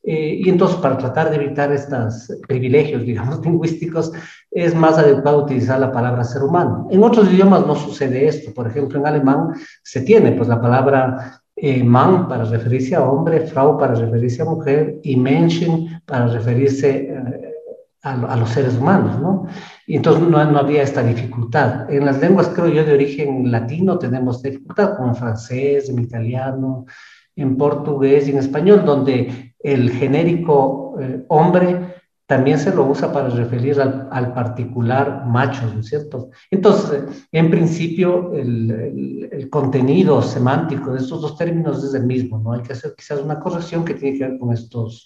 Eh, 0.03 0.39
y 0.39 0.50
entonces, 0.50 0.77
para 0.77 0.98
tratar 0.98 1.29
de 1.29 1.36
evitar 1.36 1.72
estos 1.74 2.31
privilegios, 2.48 3.05
digamos, 3.05 3.46
lingüísticos, 3.46 4.13
es 4.51 4.75
más 4.75 4.98
adecuado 4.98 5.43
utilizar 5.43 5.79
la 5.79 5.91
palabra 5.91 6.25
ser 6.25 6.43
humano. 6.43 6.88
En 6.91 7.03
otros 7.03 7.31
idiomas 7.31 7.65
no 7.65 7.75
sucede 7.75 8.27
esto. 8.27 8.53
Por 8.53 8.67
ejemplo, 8.67 9.00
en 9.00 9.08
alemán 9.08 9.53
se 9.81 10.01
tiene 10.01 10.34
pues 10.34 10.50
la 10.50 10.62
palabra 10.62 11.41
man 11.84 12.27
para 12.27 12.43
referirse 12.43 12.96
a 12.96 13.03
hombre, 13.03 13.41
Frau 13.41 13.77
para 13.77 13.93
referirse 13.93 14.41
a 14.41 14.46
mujer 14.46 15.00
y 15.03 15.15
Menschen 15.15 16.01
para 16.05 16.27
referirse 16.27 17.13
a, 18.03 18.36
los 18.36 18.50
seres 18.50 18.75
humanos, 18.77 19.20
¿no? 19.22 19.46
Y 19.86 19.98
entonces 19.98 20.27
no, 20.27 20.43
no, 20.43 20.58
había 20.58 20.81
esta 20.81 21.03
dificultad. 21.03 21.91
En 21.91 22.05
las 22.05 22.20
lenguas, 22.20 22.50
creo 22.50 22.67
yo, 22.67 22.84
de 22.84 22.93
origen 22.93 23.51
latino 23.51 24.00
tenemos 24.00 24.41
dificultad, 24.41 24.98
como 24.98 25.10
en 25.10 25.15
francés, 25.15 25.88
en 25.88 26.00
italiano, 26.00 26.86
en 27.36 27.58
portugués 27.58 28.27
y 28.27 28.31
en 28.31 28.39
español, 28.39 28.84
donde 28.86 29.53
el 29.60 29.91
genérico 29.91 30.96
eh, 31.00 31.24
hombre 31.27 32.00
también 32.32 32.58
se 32.58 32.74
lo 32.74 32.86
usa 32.86 33.12
para 33.12 33.28
referir 33.28 33.82
al, 33.82 34.34
particular 34.34 35.26
macho, 35.28 35.70
¿no 35.74 35.82
es 35.82 35.88
cierto? 35.88 36.30
Entonces, 36.50 37.28
en 37.30 37.52
principio, 37.52 38.32
el, 38.34 39.50
contenido 39.50 40.22
semántico 40.22 40.94
de 40.94 41.00
estos 41.00 41.22
dos 41.22 41.38
términos 41.38 41.84
es 41.84 41.94
el 41.94 42.06
mismo, 42.06 42.40
¿no? 42.40 42.54
Hay 42.54 42.62
que 42.62 42.72
hacer 42.72 42.94
quizás 42.96 43.20
una 43.20 43.38
corrección 43.38 43.84
que 43.84 43.96
tiene 43.96 44.18
que 44.18 44.28
ver 44.30 44.40
con 44.40 44.54
estos, 44.54 45.06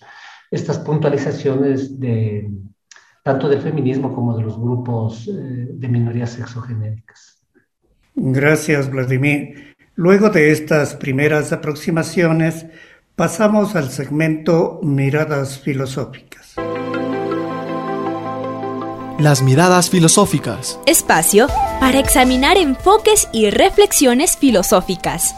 estas 0.52 0.78
puntualizaciones 0.78 2.00
de, 2.00 2.48
tanto 3.24 3.50
del 3.50 3.60
feminismo 3.60 4.14
como 4.14 4.38
de 4.38 4.44
los 4.44 4.60
grupos 4.60 5.28
eh, 5.28 5.32
de 5.34 5.88
minorías 5.88 6.30
sexogenéricas. 6.30 7.44
Gracias, 8.14 8.92
Vladimir. 8.92 9.76
Luego 9.96 10.30
de 10.30 10.52
estas 10.52 10.94
primeras 10.94 11.52
aproximaciones, 11.52 12.68
pasamos 13.16 13.76
al 13.76 13.90
segmento 13.90 14.80
Miradas 14.84 15.58
Filosóficas. 15.58 16.45
Las 19.20 19.42
miradas 19.42 19.90
filosóficas. 19.90 20.78
Espacio 20.86 21.48
para 21.80 22.00
examinar 22.00 22.58
enfoques 22.58 23.30
y 23.32 23.50
reflexiones 23.50 24.36
filosóficas. 24.36 25.34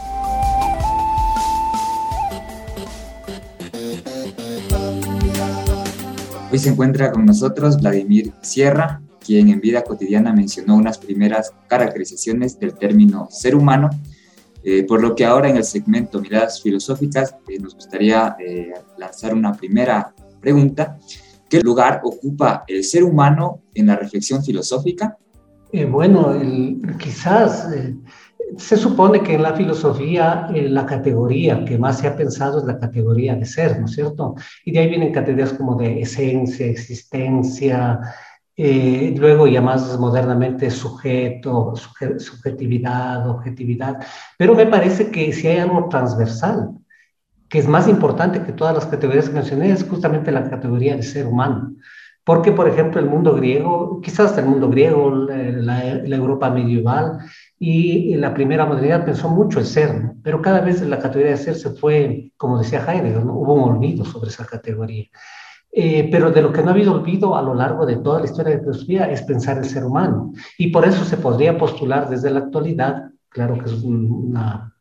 Hoy 6.50 6.58
se 6.58 6.70
encuentra 6.70 7.12
con 7.12 7.24
nosotros 7.24 7.80
Vladimir 7.80 8.32
Sierra, 8.40 9.00
quien 9.24 9.48
en 9.48 9.60
vida 9.60 9.84
cotidiana 9.84 10.32
mencionó 10.32 10.74
unas 10.74 10.98
primeras 10.98 11.52
caracterizaciones 11.68 12.58
del 12.58 12.74
término 12.74 13.28
ser 13.30 13.54
humano, 13.54 13.90
eh, 14.64 14.82
por 14.82 15.00
lo 15.00 15.14
que 15.14 15.24
ahora 15.24 15.50
en 15.50 15.56
el 15.56 15.64
segmento 15.64 16.20
Miradas 16.20 16.60
Filosóficas 16.60 17.36
eh, 17.48 17.60
nos 17.60 17.76
gustaría 17.76 18.34
eh, 18.40 18.72
lanzar 18.96 19.34
una 19.34 19.52
primera 19.52 20.12
pregunta. 20.40 20.98
¿Qué 21.48 21.60
lugar 21.60 22.00
ocupa 22.04 22.64
el 22.66 22.84
ser 22.84 23.04
humano 23.04 23.62
en 23.74 23.86
la 23.86 23.96
reflexión 23.96 24.44
filosófica? 24.44 25.16
bueno, 25.90 26.34
quizás 26.98 27.68
se 28.56 28.76
supone 28.76 29.22
que 29.22 29.34
en 29.34 29.42
la 29.42 29.54
filosofía 29.54 30.48
eh, 30.54 30.68
la 30.68 30.86
categoría 30.86 31.64
que 31.64 31.78
más 31.78 31.98
se 31.98 32.06
ha 32.06 32.16
pensado 32.16 32.58
es 32.58 32.64
la 32.64 32.78
categoría 32.78 33.34
de 33.34 33.44
ser, 33.44 33.78
¿no 33.78 33.86
es 33.86 33.92
cierto? 33.92 34.34
Y 34.64 34.72
de 34.72 34.78
ahí 34.80 34.88
vienen 34.88 35.12
categorías 35.12 35.52
como 35.52 35.76
de 35.76 36.00
esencia, 36.00 36.66
existencia, 36.66 38.00
eh, 38.56 39.14
luego 39.16 39.46
ya 39.46 39.60
más 39.60 39.98
modernamente 39.98 40.70
sujeto, 40.70 41.74
subjetividad, 41.76 43.28
objetividad. 43.28 43.98
Pero 44.36 44.54
me 44.54 44.66
parece 44.66 45.10
que 45.10 45.32
si 45.32 45.46
hay 45.46 45.58
algo 45.58 45.88
transversal, 45.88 46.70
que 47.48 47.58
es 47.58 47.68
más 47.68 47.88
importante 47.88 48.42
que 48.42 48.52
todas 48.52 48.74
las 48.74 48.86
categorías 48.86 49.28
que 49.28 49.34
mencioné, 49.34 49.70
es 49.70 49.84
justamente 49.84 50.30
la 50.32 50.48
categoría 50.48 50.96
de 50.96 51.02
ser 51.02 51.26
humano. 51.26 51.74
Porque, 52.24 52.52
por 52.52 52.68
ejemplo, 52.68 53.00
el 53.00 53.06
mundo 53.06 53.34
griego, 53.34 54.00
quizás 54.02 54.36
el 54.36 54.44
mundo 54.44 54.68
griego, 54.68 55.10
la, 55.10 55.94
la 55.94 56.16
Europa 56.16 56.50
medieval, 56.50 57.20
y 57.58 58.14
la 58.16 58.34
primera 58.34 58.66
modernidad 58.66 59.04
pensó 59.04 59.28
mucho 59.28 59.58
el 59.58 59.66
ser, 59.66 60.12
pero 60.22 60.40
cada 60.42 60.60
vez 60.60 60.80
la 60.82 60.98
categoría 60.98 61.32
de 61.32 61.38
ser 61.38 61.54
se 61.56 61.70
fue, 61.70 62.32
como 62.36 62.58
decía 62.58 62.84
Heidegger, 62.86 63.24
hubo 63.24 63.54
un 63.54 63.76
olvido 63.76 64.04
sobre 64.04 64.28
esa 64.28 64.44
categoría. 64.44 65.06
Eh, 65.72 66.08
pero 66.10 66.30
de 66.30 66.42
lo 66.42 66.52
que 66.52 66.62
no 66.62 66.68
ha 66.68 66.72
habido 66.72 66.94
olvido 66.94 67.36
a 67.36 67.42
lo 67.42 67.54
largo 67.54 67.84
de 67.84 67.96
toda 67.96 68.20
la 68.20 68.26
historia 68.26 68.50
de 68.52 68.56
la 68.58 68.62
filosofía 68.62 69.10
es 69.10 69.22
pensar 69.22 69.58
el 69.58 69.64
ser 69.64 69.84
humano. 69.84 70.32
Y 70.56 70.68
por 70.68 70.84
eso 70.86 71.04
se 71.04 71.16
podría 71.16 71.58
postular 71.58 72.08
desde 72.08 72.30
la 72.30 72.40
actualidad, 72.40 73.10
claro 73.28 73.58
que 73.58 73.66
es 73.66 73.82
una, 73.82 74.74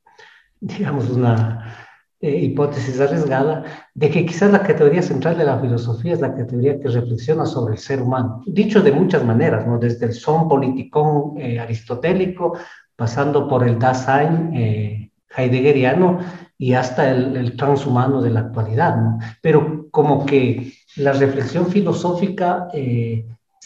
digamos, 0.60 1.10
una 1.10 1.87
eh, 2.20 2.36
hipótesis 2.36 3.00
arriesgada 3.00 3.64
de 3.94 4.10
que 4.10 4.26
quizás 4.26 4.52
la 4.52 4.64
categoría 4.64 5.04
central 5.04 5.38
de 5.38 5.46
la 5.46 5.60
filosofía 5.60 6.14
es 6.14 6.20
la 6.20 6.34
categoría 6.34 6.80
que 6.80 6.90
reflexiona 6.90 7.46
sobre 7.46 7.76
el 7.76 7.80
ser 7.80 8.02
humano, 8.02 8.42
dicho 8.48 8.82
de 8.82 8.92
muchas 8.92 9.24
maneras, 9.24 9.68
¿no? 9.68 9.78
desde 9.78 10.08
el 10.08 10.14
son 10.14 10.48
politicón 10.48 11.38
eh, 11.38 11.60
aristotélico, 11.60 12.58
pasando 12.96 13.48
por 13.48 13.68
el 13.68 13.78
Dasein 13.78 14.52
eh, 14.56 15.12
heideggeriano 15.36 16.20
y 16.58 16.74
hasta 16.74 17.12
el, 17.12 17.38
el, 17.38 17.56
transhumano 17.56 18.20
de 18.22 18.32
la 18.32 18.40
actualidad. 18.40 18.98
¿no? 18.98 19.20
Pero 19.42 19.88
como 19.92 20.26
que 20.26 20.74
la 20.96 21.14
reflexión 21.14 21.68
filosófica 21.68 22.68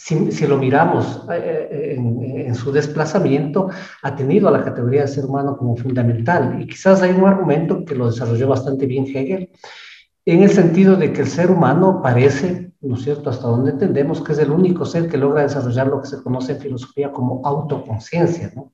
eh, 0.10 0.31
si, 0.31 0.48
lo 0.48 0.58
miramos 0.58 1.24
eh, 1.31 1.67
eh, 1.72 2.46
en, 2.48 2.55
su 2.55 2.72
desplazamiento, 2.72 3.70
ha 4.01 4.15
tenido 4.15 4.48
a 4.48 4.51
la 4.51 4.63
categoría 4.63 5.01
de 5.01 5.08
ser 5.08 5.25
humano 5.25 5.55
como 5.55 5.75
fundamental. 5.75 6.62
Y 6.62 6.67
quizás 6.67 7.01
hay 7.01 7.12
un 7.12 7.25
argumento 7.25 7.86
que 7.86 7.96
lo 7.96 8.10
desarrolló 8.10 8.48
bastante 8.48 8.86
bien 8.86 9.05
Hegel, 9.05 9.50
en 10.25 10.43
el 10.43 10.50
sentido 10.50 10.96
de 10.96 11.13
que 11.13 11.22
el 11.22 11.27
ser 11.27 11.51
humano 11.51 12.01
parece, 12.01 12.72
¿no 12.81 12.96
es 12.96 13.03
cierto?, 13.03 13.29
hasta 13.29 13.48
donde 13.48 13.72
entendemos 13.72 14.22
que 14.22 14.34
es 14.34 14.39
el 14.39 14.51
único 14.51 14.86
ser 14.86 15.08
que 15.08 15.17
logra 15.17 15.43
desarrollar 15.43 15.88
lo 15.88 16.01
que 16.01 16.08
se 16.08 16.22
conoce 16.22 16.53
en 16.53 16.60
filosofía 16.60 17.12
como 17.12 17.41
autoconciencia, 17.43 18.51
¿no? 18.55 18.72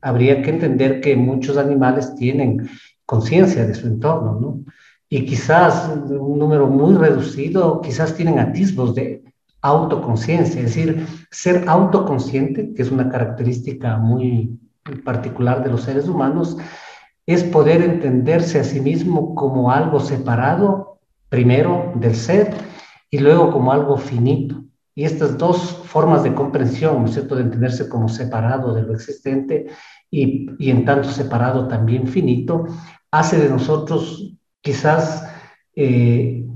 Habría 0.00 0.42
que 0.42 0.50
entender 0.50 1.00
que 1.00 1.16
muchos 1.16 1.56
animales 1.56 2.14
tienen 2.14 2.68
conciencia 3.06 3.66
de 3.66 3.74
su 3.74 3.86
entorno, 3.86 4.38
¿no? 4.38 4.64
Y 5.08 5.24
quizás 5.24 5.88
un 5.88 6.38
número 6.38 6.66
muy 6.66 6.94
reducido, 6.94 7.80
quizás 7.80 8.14
tienen 8.14 8.38
atisbos 8.38 8.94
de, 8.94 9.23
autoconciencia, 9.64 10.60
es 10.60 10.74
decir, 10.74 11.06
ser 11.30 11.64
autoconsciente, 11.66 12.74
que 12.74 12.82
es 12.82 12.90
una 12.90 13.08
característica 13.08 13.96
muy 13.96 14.60
particular 15.04 15.64
de 15.64 15.70
los 15.70 15.84
seres 15.84 16.06
humanos, 16.06 16.58
es 17.26 17.42
poder 17.42 17.80
entenderse 17.80 18.60
a 18.60 18.64
sí 18.64 18.80
mismo 18.80 19.34
como 19.34 19.70
algo 19.70 20.00
separado, 20.00 20.98
primero 21.30 21.92
del 21.96 22.14
ser, 22.14 22.52
y 23.08 23.18
luego 23.18 23.50
como 23.50 23.72
algo 23.72 23.96
finito. 23.96 24.62
Y 24.94 25.04
estas 25.04 25.38
dos 25.38 25.82
formas 25.86 26.22
de 26.22 26.34
comprensión, 26.34 27.00
¿no 27.00 27.06
es 27.06 27.14
cierto?, 27.14 27.34
de 27.34 27.44
entenderse 27.44 27.88
como 27.88 28.08
separado 28.08 28.74
de 28.74 28.82
lo 28.82 28.92
existente 28.92 29.66
y, 30.10 30.50
y 30.58 30.70
en 30.70 30.84
tanto 30.84 31.08
separado 31.08 31.68
también 31.68 32.06
finito, 32.06 32.66
hace 33.10 33.38
de 33.38 33.48
nosotros 33.48 34.36
quizás 34.60 35.26
eh, 35.74 36.46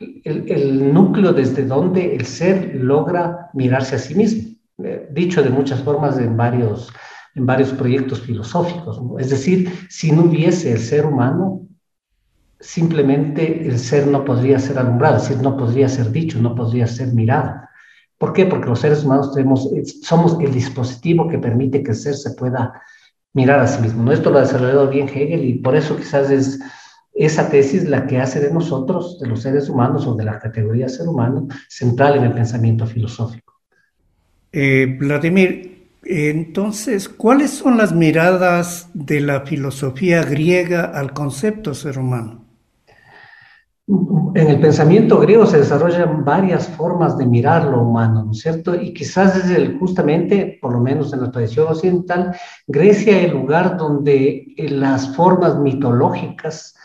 el, 0.00 0.92
núcleo 0.92 1.32
desde 1.32 1.64
donde 1.64 2.14
el 2.16 2.26
ser 2.26 2.74
logra 2.74 3.50
mirarse 3.52 3.96
a 3.96 3.98
sí 3.98 4.14
mismo, 4.14 4.56
eh, 4.82 5.08
dicho 5.12 5.42
de 5.42 5.50
muchas 5.50 5.82
formas 5.82 6.18
en 6.18 6.36
varios, 6.36 6.92
en 7.34 7.46
varios 7.46 7.70
proyectos 7.72 8.20
filosóficos. 8.22 9.00
Es 9.18 9.30
decir, 9.30 9.70
si 9.88 10.10
no 10.10 10.24
hubiese 10.24 10.72
el 10.72 10.78
ser 10.78 11.04
humano, 11.04 11.66
simplemente 12.58 13.66
el 13.66 13.78
ser 13.78 14.06
no 14.06 14.24
podría 14.24 14.58
ser 14.58 14.78
alumbrado, 14.78 15.16
es 15.16 15.28
decir, 15.28 15.42
no 15.42 15.56
podría 15.56 15.88
ser 15.88 16.10
dicho, 16.10 16.40
no 16.40 16.54
podría 16.54 16.86
ser 16.86 17.08
mirado. 17.08 17.60
¿Por 18.18 18.32
qué? 18.32 18.44
Porque 18.46 18.68
los 18.68 18.80
seres 18.80 19.04
humanos 19.04 19.32
tenemos, 19.32 19.70
somos 20.02 20.38
el 20.40 20.52
dispositivo 20.52 21.28
que 21.28 21.38
permite 21.38 21.82
que 21.82 21.92
el 21.92 21.96
ser 21.96 22.14
se 22.14 22.32
pueda 22.32 22.82
mirar 23.32 23.60
a 23.60 23.66
sí 23.66 23.80
mismo. 23.80 24.10
Esto 24.12 24.30
lo 24.30 24.38
ha 24.38 24.42
desarrollado 24.42 24.88
bien 24.88 25.08
Hegel 25.08 25.44
y 25.44 25.54
por 25.54 25.74
eso 25.74 25.96
quizás 25.96 26.30
es 26.30 26.60
esa 27.24 27.50
tesis 27.50 27.84
la 27.84 28.06
que 28.06 28.18
hace 28.18 28.40
de 28.40 28.50
nosotros, 28.50 29.18
de 29.20 29.28
los 29.28 29.42
seres 29.42 29.68
humanos 29.68 30.06
o 30.06 30.14
de 30.14 30.24
la 30.24 30.38
categoría 30.38 30.88
ser 30.88 31.06
humano, 31.06 31.48
central 31.68 32.16
en 32.16 32.24
el 32.24 32.32
pensamiento 32.32 32.86
filosófico. 32.86 33.60
Eh, 34.52 34.96
Vladimir, 34.98 35.90
entonces, 36.02 37.10
¿cuáles 37.10 37.50
son 37.50 37.76
las 37.76 37.92
miradas 37.92 38.88
de 38.94 39.20
la 39.20 39.42
filosofía 39.42 40.22
griega 40.22 40.84
al 40.84 41.12
concepto 41.12 41.74
ser 41.74 41.98
humano? 41.98 42.46
En 43.86 44.48
el 44.48 44.58
pensamiento 44.58 45.18
griego 45.18 45.44
se 45.44 45.58
desarrollan 45.58 46.24
varias 46.24 46.68
formas 46.68 47.18
de 47.18 47.26
mirar 47.26 47.64
lo 47.64 47.82
humano, 47.82 48.24
¿no 48.24 48.32
es 48.32 48.38
cierto? 48.38 48.74
Y 48.74 48.94
quizás 48.94 49.36
es 49.36 49.50
el, 49.50 49.78
justamente, 49.78 50.58
por 50.62 50.72
lo 50.72 50.80
menos 50.80 51.12
en 51.12 51.20
la 51.20 51.30
tradición 51.30 51.68
occidental, 51.68 52.34
Grecia 52.66 53.20
el 53.20 53.32
lugar 53.32 53.76
donde 53.76 54.54
las 54.56 55.14
formas 55.14 55.58
mitológicas 55.58 56.76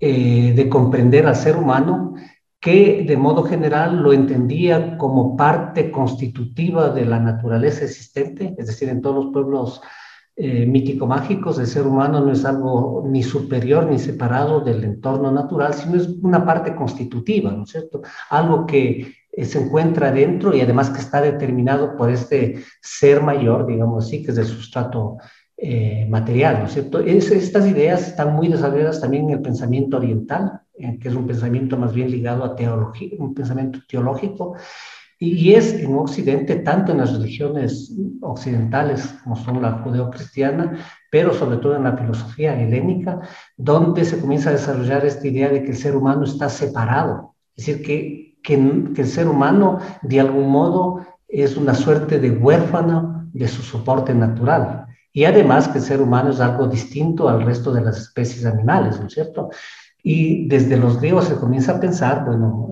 eh, 0.00 0.54
de 0.56 0.68
comprender 0.68 1.26
al 1.26 1.36
ser 1.36 1.56
humano 1.56 2.14
que 2.58 3.04
de 3.06 3.16
modo 3.16 3.42
general 3.42 4.02
lo 4.02 4.12
entendía 4.12 4.98
como 4.98 5.36
parte 5.36 5.90
constitutiva 5.90 6.90
de 6.90 7.06
la 7.06 7.20
naturaleza 7.20 7.84
existente, 7.84 8.54
es 8.58 8.66
decir, 8.66 8.88
en 8.88 9.00
todos 9.00 9.24
los 9.24 9.32
pueblos 9.32 9.80
eh, 10.36 10.64
mítico-mágicos, 10.64 11.58
el 11.58 11.66
ser 11.66 11.86
humano 11.86 12.20
no 12.20 12.32
es 12.32 12.46
algo 12.46 13.04
ni 13.06 13.22
superior 13.22 13.86
ni 13.86 13.98
separado 13.98 14.60
del 14.60 14.84
entorno 14.84 15.30
natural, 15.30 15.74
sino 15.74 15.96
es 15.96 16.08
una 16.22 16.44
parte 16.44 16.74
constitutiva, 16.74 17.50
¿no 17.50 17.64
es 17.64 17.70
cierto? 17.70 18.00
Algo 18.30 18.64
que 18.66 19.14
eh, 19.32 19.44
se 19.44 19.60
encuentra 19.62 20.10
dentro 20.10 20.54
y 20.54 20.60
además 20.60 20.90
que 20.90 21.00
está 21.00 21.20
determinado 21.20 21.96
por 21.96 22.10
este 22.10 22.64
ser 22.80 23.22
mayor, 23.22 23.66
digamos 23.66 24.06
así, 24.06 24.22
que 24.22 24.32
es 24.32 24.38
el 24.38 24.46
sustrato 24.46 25.18
eh, 25.62 26.06
material, 26.08 26.60
¿no 26.60 26.64
es 26.64 26.72
cierto? 26.72 27.00
estas 27.00 27.66
ideas 27.66 28.08
están 28.08 28.34
muy 28.34 28.48
desarrolladas 28.48 28.98
también 28.98 29.24
en 29.24 29.32
el 29.32 29.42
pensamiento 29.42 29.98
oriental, 29.98 30.62
eh, 30.72 30.98
que 30.98 31.08
es 31.08 31.14
un 31.14 31.26
pensamiento 31.26 31.76
más 31.76 31.92
bien 31.92 32.10
ligado 32.10 32.44
a 32.44 32.56
teología, 32.56 33.10
un 33.18 33.34
pensamiento 33.34 33.78
teológico, 33.86 34.56
Y 35.18 35.52
es 35.52 35.74
en 35.74 35.94
Occidente, 35.98 36.56
tanto 36.56 36.92
en 36.92 36.98
las 36.98 37.12
religiones 37.12 37.94
occidentales 38.22 39.06
como 39.22 39.36
son 39.36 39.60
la 39.60 39.72
judeocristiana, 39.82 40.78
pero 41.10 41.34
sobre 41.34 41.58
todo 41.58 41.76
en 41.76 41.84
la 41.84 41.94
filosofía 41.94 42.58
helénica, 42.58 43.20
donde 43.58 44.06
se 44.06 44.18
comienza 44.18 44.48
a 44.48 44.54
desarrollar 44.54 45.04
esta 45.04 45.28
idea 45.28 45.50
de 45.50 45.62
que 45.62 45.72
el 45.72 45.76
ser 45.76 45.94
humano 45.94 46.24
está 46.24 46.48
separado. 46.48 47.34
Es 47.54 47.66
decir, 47.66 47.84
que, 47.84 48.38
que 48.42 48.54
el 49.02 49.08
ser 49.08 49.28
humano 49.28 49.78
de 50.00 50.20
algún 50.20 50.48
modo 50.48 51.04
es 51.28 51.58
una 51.58 51.74
suerte 51.74 52.18
de 52.18 52.30
huérfano 52.30 53.28
de 53.34 53.46
su 53.46 53.60
soporte 53.60 54.14
natural. 54.14 54.86
Y 55.12 55.24
además 55.24 55.68
que 55.68 55.78
el 55.78 55.84
ser 55.84 56.00
humano 56.00 56.30
es 56.30 56.40
algo 56.40 56.66
distinto 56.66 57.28
al 57.28 57.42
resto 57.44 57.72
de 57.72 57.82
las 57.82 57.98
especies 57.98 58.46
animales, 58.46 59.00
¿no 59.00 59.06
es 59.06 59.14
cierto? 59.14 59.50
Y 60.02 60.48
desde 60.48 60.76
los 60.76 61.00
griegos 61.00 61.26
se 61.26 61.36
comienza 61.36 61.76
a 61.76 61.80
pensar, 61.80 62.24
bueno, 62.24 62.70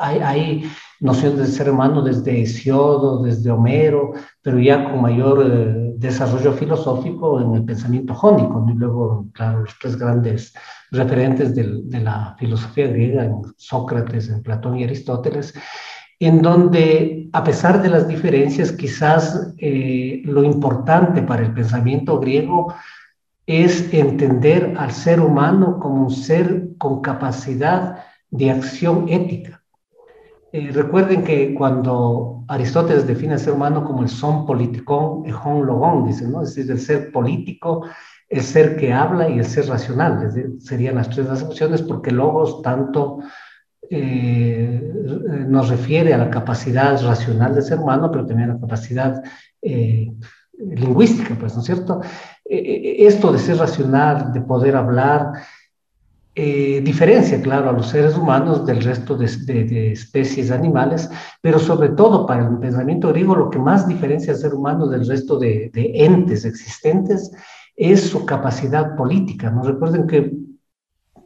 hay, 0.00 0.18
hay, 0.18 0.70
nociones 1.00 1.38
del 1.38 1.48
ser 1.48 1.70
humano 1.70 2.02
desde 2.02 2.40
Hesiodo, 2.40 3.22
desde 3.22 3.50
Homero, 3.50 4.12
pero 4.42 4.58
ya 4.58 4.90
con 4.90 5.02
mayor 5.02 5.44
eh, 5.46 5.92
desarrollo 5.96 6.52
filosófico 6.52 7.40
en 7.40 7.54
el 7.54 7.64
pensamiento 7.64 8.14
jónico. 8.14 8.64
Y 8.68 8.74
luego, 8.74 9.26
claro, 9.32 9.60
los 9.60 9.78
tres 9.78 9.96
grandes 9.98 10.54
referentes 10.90 11.54
de, 11.54 11.82
de 11.84 12.00
la 12.00 12.34
filosofía 12.38 12.88
griega, 12.88 13.24
en 13.24 13.42
Sócrates, 13.56 14.28
en 14.28 14.42
Platón 14.42 14.78
y 14.78 14.84
Aristóteles, 14.84 15.54
en 16.18 16.40
donde, 16.40 17.28
a 17.32 17.44
pesar 17.44 17.82
de 17.82 17.90
las 17.90 18.08
diferencias, 18.08 18.72
quizás 18.72 19.52
eh, 19.58 20.22
lo 20.24 20.42
importante 20.44 21.22
para 21.22 21.44
el 21.44 21.52
pensamiento 21.52 22.18
griego 22.18 22.74
es 23.46 23.92
entender 23.92 24.74
al 24.76 24.92
ser 24.92 25.20
humano 25.20 25.78
como 25.78 26.04
un 26.04 26.10
ser 26.10 26.68
con 26.78 27.00
capacidad 27.00 28.04
de 28.30 28.50
acción 28.50 29.08
ética. 29.08 29.62
Eh, 30.52 30.70
recuerden 30.72 31.22
que 31.22 31.54
cuando 31.54 32.44
Aristóteles 32.48 33.06
define 33.06 33.34
al 33.34 33.40
ser 33.40 33.52
humano 33.52 33.84
como 33.84 34.02
el 34.02 34.08
son 34.08 34.46
politikon, 34.46 35.26
ejón 35.26 35.66
logón, 35.66 36.06
dice, 36.06 36.26
¿no? 36.26 36.42
Es 36.42 36.54
decir, 36.54 36.70
el 36.70 36.80
ser 36.80 37.12
político, 37.12 37.84
el 38.28 38.42
ser 38.42 38.76
que 38.76 38.92
habla 38.92 39.28
y 39.28 39.38
el 39.38 39.44
ser 39.44 39.68
racional. 39.68 40.32
serían 40.60 40.96
las 40.96 41.10
tres 41.10 41.28
acepciones 41.28 41.82
porque 41.82 42.10
logos 42.10 42.62
tanto 42.62 43.18
eh, 43.90 44.92
nos 45.48 45.68
refiere 45.68 46.14
a 46.14 46.18
la 46.18 46.30
capacidad 46.30 47.00
racional 47.02 47.54
del 47.54 47.62
ser 47.62 47.78
humano, 47.78 48.10
pero 48.10 48.26
también 48.26 48.50
a 48.50 48.54
la 48.54 48.60
capacidad 48.60 49.22
eh, 49.62 50.12
lingüística, 50.58 51.36
pues, 51.38 51.54
¿no 51.54 51.60
es 51.60 51.66
cierto? 51.66 52.00
esto 52.48 53.32
de 53.32 53.38
ser 53.40 53.56
racional, 53.56 54.32
de 54.32 54.40
poder 54.40 54.76
hablar, 54.76 55.32
eh, 56.38 56.82
diferencia, 56.84 57.40
claro, 57.40 57.70
a 57.70 57.72
los 57.72 57.88
seres 57.88 58.14
humanos 58.14 58.66
del 58.66 58.82
resto 58.82 59.16
de, 59.16 59.92
especies 59.92 60.50
animales, 60.50 61.08
pero 61.40 61.58
sobre 61.58 61.88
todo 61.88 62.26
para 62.26 62.46
el 62.46 62.58
pensamiento 62.58 63.08
griego 63.08 63.34
lo 63.34 63.48
que 63.48 63.58
más 63.58 63.88
diferencia 63.88 64.34
al 64.34 64.38
ser 64.38 64.52
humano 64.52 64.86
del 64.86 65.08
resto 65.08 65.38
de, 65.38 65.70
entes 65.74 66.44
existentes 66.44 67.32
es 67.74 68.10
su 68.10 68.26
capacidad 68.26 68.94
política. 68.96 69.50
¿no? 69.50 69.62
Recuerden 69.62 70.06
que 70.06 70.30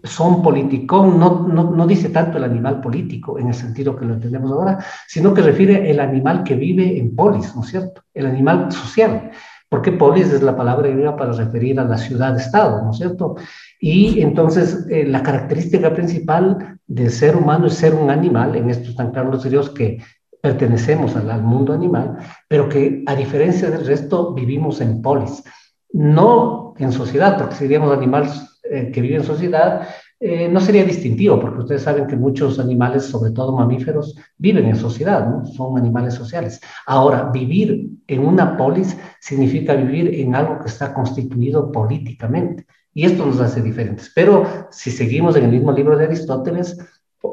son 0.03 0.43
politicón 0.43 1.19
no, 1.19 1.47
no, 1.47 1.71
no, 1.71 1.87
dice 1.87 2.09
tanto 2.09 2.39
el 2.39 2.45
animal 2.45 2.81
político 2.81 3.39
en 3.39 3.49
el 3.49 3.55
sentido 3.55 3.97
que 3.97 4.05
lo 4.05 4.15
entendemos 4.15 4.51
ahora, 4.51 4.79
sino 5.07 5.35
que 5.35 5.43
refiere 5.43 5.91
el 5.91 6.01
animal 6.01 6.43
que 6.43 6.57
vive 6.57 6.99
en 6.99 7.15
polis, 7.15 7.55
¿no 7.55 7.63
es 7.63 7.69
cierto? 7.69 8.03
El 8.15 8.27
animal 8.27 8.73
social 8.73 9.31
porque 9.71 9.93
polis 9.93 10.33
es 10.33 10.43
la 10.43 10.57
palabra 10.57 10.89
griega 10.89 11.17
para 11.17 11.33
referir 11.33 11.79
a 11.79 11.85
la 11.85 11.97
ciudad-estado, 11.97 12.83
¿no 12.83 12.91
es 12.91 12.97
cierto? 12.99 13.37
Y 13.81 14.21
entonces 14.21 14.85
eh, 14.91 15.07
la 15.07 15.23
característica 15.23 15.95
principal 15.95 16.81
del 16.89 17.11
ser 17.11 17.37
humano 17.37 17.69
es 17.69 17.75
ser 17.75 17.95
un 17.95 18.11
animal, 18.11 18.57
en 18.57 18.69
esto 18.69 18.91
están 18.91 19.13
claros 19.13 19.33
los 19.33 19.45
griegos 19.45 19.71
que 19.71 20.03
pertenecemos 20.43 21.15
al, 21.15 21.43
mundo 21.43 21.73
animal, 21.73 22.17
pero 22.49 22.69
que 22.69 23.05
a 23.07 23.15
diferencia 23.15 23.71
del 23.71 23.87
resto 23.87 24.35
vivimos 24.35 24.81
en 24.81 25.01
polis, 25.01 25.45
no 25.93 26.75
en 26.79 26.91
sociedad, 26.91 27.39
porque 27.39 27.55
seríamos 27.55 27.97
animales 27.97 28.50
eh, 28.71 28.91
que 28.93 29.01
viven 29.01 29.21
en 29.21 29.27
sociedad, 29.27 29.89
eh, 30.23 30.49
no 30.49 30.61
sería 30.61 30.85
distintivo, 30.85 31.41
porque 31.41 31.61
ustedes 31.61 31.83
saben 31.83 32.07
que 32.07 32.15
muchos 32.15 32.59
animales, 32.59 33.05
sobre 33.05 33.31
todo 33.31 33.57
mamíferos, 33.57 34.15
viven 34.37 34.67
en 34.67 34.77
sociedad, 34.77 35.27
¿no? 35.27 35.47
son 35.47 35.79
animales 35.79 36.13
sociales. 36.13 36.61
Ahora, 36.87 37.31
vivir 37.33 37.89
en 38.07 38.27
una 38.27 38.57
polis 38.57 38.97
significa 39.19 39.75
vivir 39.75 40.15
en 40.21 40.35
algo 40.35 40.61
que 40.61 40.69
está 40.69 40.93
constituido 40.93 41.73
políticamente, 41.73 42.67
y 42.93 43.07
esto 43.07 43.25
nos 43.25 43.41
hace 43.41 43.63
diferentes. 43.63 44.13
Pero 44.15 44.45
si 44.71 44.91
seguimos 44.91 45.37
en 45.37 45.45
el 45.45 45.53
mismo 45.53 45.73
libro 45.73 45.97
de 45.97 46.05
Aristóteles, 46.05 46.77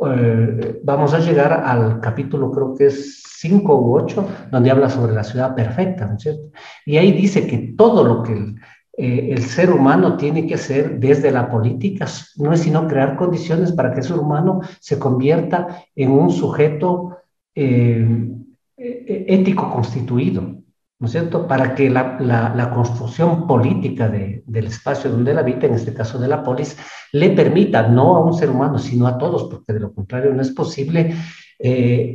eh, 0.06 0.80
vamos 0.84 1.14
a 1.14 1.20
llegar 1.20 1.52
al 1.54 2.00
capítulo, 2.00 2.52
creo 2.52 2.74
que 2.74 2.86
es 2.86 3.22
5 3.40 3.76
u 3.76 3.96
8, 3.96 4.28
donde 4.52 4.72
habla 4.72 4.90
sobre 4.90 5.14
la 5.14 5.24
ciudad 5.24 5.56
perfecta, 5.56 6.06
¿no 6.06 6.16
es 6.16 6.24
cierto? 6.24 6.52
Y 6.86 6.98
ahí 6.98 7.12
dice 7.12 7.46
que 7.48 7.76
todo 7.78 8.04
lo 8.04 8.24
que 8.24 8.56
eh, 9.00 9.30
el 9.32 9.44
ser 9.44 9.72
humano 9.72 10.18
tiene 10.18 10.48
que 10.48 10.56
hacer 10.56 11.00
desde 11.00 11.30
la 11.30 11.52
política, 11.52 12.08
no 12.38 12.52
es 12.52 12.62
sino 12.62 12.88
crear 12.88 13.16
condiciones 13.16 13.72
para 13.72 13.92
que 13.92 14.00
el 14.00 14.04
ser 14.04 14.18
humano 14.18 14.62
se 14.80 14.98
convierta 14.98 15.84
en 15.96 16.10
un 16.10 16.32
sujeto 16.32 17.18
eh, 17.54 18.28
eh, 18.76 19.26
ético 19.28 19.72
constituido, 19.72 20.42
¿no 20.42 21.06
es 21.06 21.12
cierto? 21.12 21.48
Para 21.48 21.76
que 21.76 21.92
la, 21.92 22.18
la, 22.20 22.72
construcción 22.74 23.46
política 23.46 24.10
de, 24.10 24.42
del 24.48 24.66
espacio 24.66 25.12
donde 25.12 25.30
él 25.30 25.38
habita, 25.38 25.68
en 25.68 25.76
este 25.76 25.94
caso 25.94 26.18
de 26.18 26.30
la 26.30 26.42
polis, 26.42 26.76
le 27.14 27.30
permita, 27.30 27.88
no 27.88 28.16
a 28.16 28.26
un 28.26 28.34
ser 28.34 28.50
humano, 28.50 28.80
sino 28.80 29.06
a 29.06 29.20
todos, 29.20 29.44
porque 29.44 29.74
de 29.74 29.80
lo 29.80 29.94
contrario 29.94 30.34
no 30.34 30.42
es 30.42 30.50
posible 30.50 31.14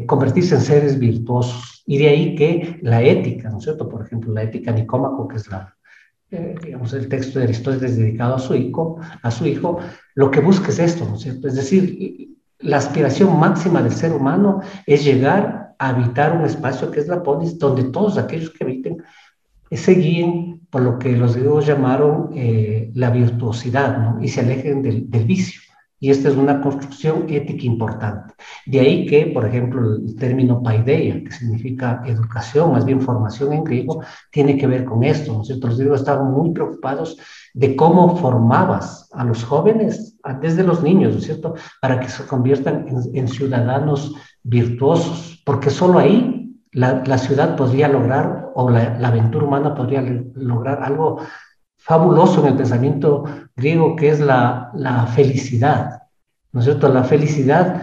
convertirse 0.06 0.56
en 0.56 0.60
seres 0.60 0.98
virtuosos. 0.98 1.84
Y 1.86 1.98
de 1.98 2.08
ahí 2.08 2.34
que 2.34 2.80
la 2.82 3.02
ética, 3.02 3.50
¿no 3.50 3.58
es 3.58 3.64
cierto? 3.64 3.88
Por 3.88 4.04
ejemplo, 4.04 4.32
la 4.32 4.42
ética 4.42 4.72
nicómaco, 4.72 5.26
que 5.28 5.36
es 5.36 5.48
la, 5.48 5.76
eh, 6.32 6.54
digamos, 6.64 6.94
el 6.94 7.08
texto 7.08 7.38
de 7.38 7.44
Aristóteles 7.44 7.96
dedicado 7.96 8.36
a 8.36 8.38
su 8.38 8.54
hijo, 8.54 8.98
a 9.22 9.30
su 9.30 9.46
hijo, 9.46 9.80
lo 10.14 10.30
que 10.30 10.40
busca 10.40 10.68
es 10.68 10.78
esto, 10.78 11.04
¿no 11.06 11.16
es 11.16 11.22
cierto? 11.22 11.46
Es 11.46 11.54
decir, 11.54 12.30
la 12.58 12.78
aspiración 12.78 13.38
máxima 13.38 13.82
del 13.82 13.92
ser 13.92 14.12
humano 14.12 14.60
es 14.86 15.04
llegar 15.04 15.74
a 15.78 15.88
habitar 15.90 16.36
un 16.36 16.44
espacio 16.44 16.90
que 16.90 17.00
es 17.00 17.08
la 17.08 17.22
polis, 17.22 17.58
donde 17.58 17.84
todos 17.84 18.16
aquellos 18.16 18.50
que 18.50 18.64
habiten 18.64 19.02
se 19.70 19.92
guíen 19.92 20.66
por 20.70 20.82
lo 20.82 20.98
que 20.98 21.16
los 21.16 21.36
griegos 21.36 21.66
llamaron 21.66 22.30
eh, 22.34 22.90
la 22.94 23.10
virtuosidad. 23.10 24.18
Y 24.20 24.28
se 24.28 24.40
alejen 24.40 24.82
del 24.82 25.24
vicio. 25.24 25.60
Y 26.02 26.10
esta 26.10 26.30
es 26.30 26.34
una 26.34 26.60
construcción 26.60 27.26
ética 27.28 27.64
importante. 27.64 28.34
De 28.66 28.80
ahí 28.80 29.06
que, 29.06 29.26
por 29.26 29.46
ejemplo, 29.46 29.94
el 29.94 30.16
término 30.16 30.60
paideia, 30.60 31.22
que 31.22 31.30
significa 31.30 32.02
educación, 32.04 32.72
más 32.72 32.84
bien 32.84 33.00
formación 33.00 33.52
en 33.52 33.62
griego, 33.62 34.02
tiene 34.32 34.58
que 34.58 34.66
ver 34.66 34.84
con 34.84 35.04
esto. 35.04 35.32
Nosotros 35.32 35.78
griegos 35.78 36.00
estaban 36.00 36.32
muy 36.32 36.50
preocupados 36.50 37.18
de 37.54 37.76
cómo 37.76 38.16
formabas 38.16 39.08
a 39.12 39.22
los 39.22 39.44
jóvenes, 39.44 40.18
desde 40.40 40.64
los 40.64 40.82
niños, 40.82 41.14
¿no 41.14 41.20
cierto?, 41.20 41.54
para 41.80 42.00
que 42.00 42.08
se 42.08 42.26
conviertan 42.26 42.84
en, 43.14 43.28
ciudadanos 43.28 44.12
virtuosos, 44.42 45.40
porque 45.46 45.70
solo 45.70 46.00
ahí 46.00 46.52
la, 46.72 47.16
ciudad 47.16 47.54
podría 47.54 47.86
lograr, 47.86 48.50
o 48.56 48.68
la 48.70 49.06
aventura 49.06 49.46
humana 49.46 49.72
podría 49.76 50.02
lograr 50.34 50.82
algo 50.82 51.20
fabuloso 51.82 52.40
en 52.40 52.52
el 52.52 52.56
pensamiento 52.56 53.24
griego 53.56 53.96
que 53.96 54.08
es 54.08 54.20
la, 54.20 54.70
la 54.74 55.06
felicidad, 55.06 56.02
¿no 56.52 56.60
es 56.60 56.66
cierto? 56.66 56.88
La 56.88 57.04
felicidad 57.04 57.82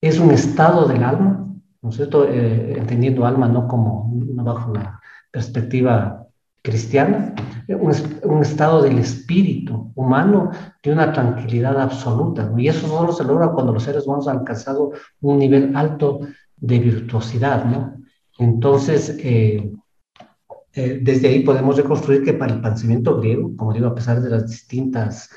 es 0.00 0.18
un 0.18 0.30
estado 0.32 0.86
del 0.86 1.02
alma, 1.04 1.46
¿no 1.80 1.90
es 1.90 1.96
cierto? 1.96 2.26
Eh, 2.28 2.76
entendiendo 2.76 3.24
alma 3.24 3.48
no 3.48 3.68
como 3.68 4.10
no 4.12 4.42
bajo 4.42 4.74
la 4.74 5.00
perspectiva 5.30 6.26
cristiana, 6.62 7.34
un, 7.68 7.92
un, 8.24 8.42
estado 8.42 8.82
del 8.82 8.98
espíritu 8.98 9.92
humano 9.94 10.50
de 10.82 10.92
una 10.92 11.12
tranquilidad 11.12 11.80
absoluta, 11.80 12.44
¿no? 12.46 12.58
y 12.58 12.66
eso 12.66 12.88
solo 12.88 13.12
se 13.12 13.22
logra 13.22 13.52
cuando 13.52 13.72
los 13.72 13.84
seres 13.84 14.06
humanos 14.06 14.26
han 14.26 14.38
alcanzado 14.38 14.90
un 15.20 15.38
nivel 15.38 15.76
alto 15.76 16.20
de 16.56 16.78
virtuosidad, 16.80 17.64
¿no? 17.64 17.96
Entonces, 18.38 19.16
eh, 19.20 19.72
eh, 20.76 21.00
desde 21.02 21.28
ahí 21.28 21.40
podemos 21.40 21.76
reconstruir 21.76 22.22
que 22.22 22.34
para 22.34 22.52
el 22.52 22.60
pensamiento 22.60 23.18
griego, 23.18 23.56
como 23.56 23.72
digo, 23.72 23.86
a 23.88 23.94
pesar 23.94 24.20
de 24.20 24.28
las 24.28 24.46
distintas 24.46 25.30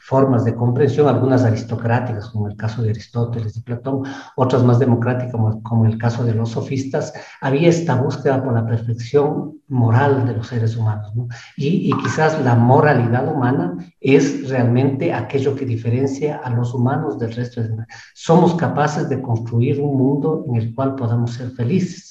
formas 0.00 0.44
de 0.44 0.56
comprensión, 0.56 1.06
algunas 1.06 1.44
aristocráticas, 1.44 2.30
como 2.30 2.48
el 2.48 2.56
caso 2.56 2.82
de 2.82 2.90
Aristóteles 2.90 3.56
y 3.56 3.60
Platón, 3.60 4.02
otras 4.34 4.64
más 4.64 4.80
democráticas, 4.80 5.32
como, 5.62 5.86
el 5.86 5.96
caso 5.96 6.24
de 6.24 6.34
los 6.34 6.50
sofistas, 6.50 7.12
había 7.40 7.68
esta 7.68 7.94
búsqueda 7.94 8.42
por 8.42 8.52
la 8.52 8.66
perfección 8.66 9.60
moral 9.68 10.26
de 10.26 10.34
los 10.34 10.48
seres 10.48 10.76
humanos. 10.76 11.14
¿no? 11.14 11.28
Y, 11.56 11.88
y, 11.88 11.92
quizás 12.02 12.42
la 12.42 12.56
moralidad 12.56 13.32
humana 13.32 13.76
es 14.00 14.48
realmente 14.48 15.12
aquello 15.12 15.54
que 15.54 15.64
diferencia 15.64 16.40
a 16.42 16.50
los 16.50 16.74
humanos 16.74 17.16
del 17.16 17.32
resto 17.32 17.62
de 17.62 17.70
Somos 18.12 18.56
capaces 18.56 19.08
de 19.08 19.22
construir 19.22 19.80
un 19.80 19.96
mundo 19.96 20.44
en 20.48 20.56
el 20.56 20.74
cual 20.74 20.96
podamos 20.96 21.34
ser 21.34 21.50
felices. 21.50 22.09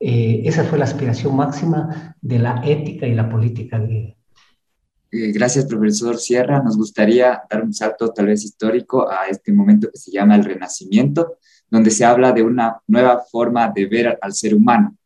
Eh, 0.00 0.42
esa 0.44 0.64
fue 0.64 0.78
la 0.78 0.84
aspiración 0.84 1.34
máxima 1.34 2.16
de 2.20 2.38
la 2.38 2.62
ética 2.64 3.06
y 3.06 3.14
la 3.14 3.28
política 3.28 3.78
griega. 3.78 4.14
Eh, 5.10 5.32
gracias, 5.32 5.64
profesor 5.64 6.18
Sierra. 6.18 6.62
Nos 6.62 6.76
gustaría 6.76 7.42
dar 7.50 7.64
un 7.64 7.72
salto 7.72 8.12
tal 8.12 8.26
vez 8.26 8.44
histórico 8.44 9.10
a 9.10 9.26
este 9.28 9.52
momento 9.52 9.90
que 9.90 9.98
se 9.98 10.10
llama 10.10 10.36
el 10.36 10.44
Renacimiento, 10.44 11.38
donde 11.70 11.90
se 11.90 12.04
habla 12.04 12.32
de 12.32 12.42
una 12.42 12.80
nueva 12.86 13.22
forma 13.30 13.68
de 13.70 13.86
ver 13.86 14.18
al 14.20 14.32
ser 14.34 14.54
humano. 14.54 14.96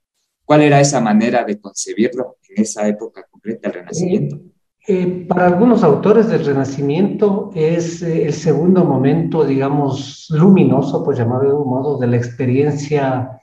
¿Cuál 0.45 0.63
era 0.63 0.81
esa 0.81 1.01
manera 1.01 1.45
de 1.45 1.59
concebirlo 1.59 2.37
en 2.49 2.63
esa 2.63 2.87
época 2.87 3.25
concreta 3.31 3.69
del 3.69 3.81
Renacimiento? 3.81 4.41
Eh, 4.89 5.27
para 5.29 5.47
algunos 5.47 5.85
autores 5.85 6.29
del 6.29 6.45
Renacimiento 6.45 7.53
es 7.55 8.03
el 8.03 8.33
segundo 8.33 8.85
momento, 8.85 9.45
digamos, 9.45 10.27
luminoso, 10.31 11.05
por 11.05 11.17
llamarlo 11.17 11.51
de 11.51 11.57
un 11.57 11.69
modo, 11.69 11.99
de 11.99 12.09
la 12.09 12.17
experiencia 12.17 13.41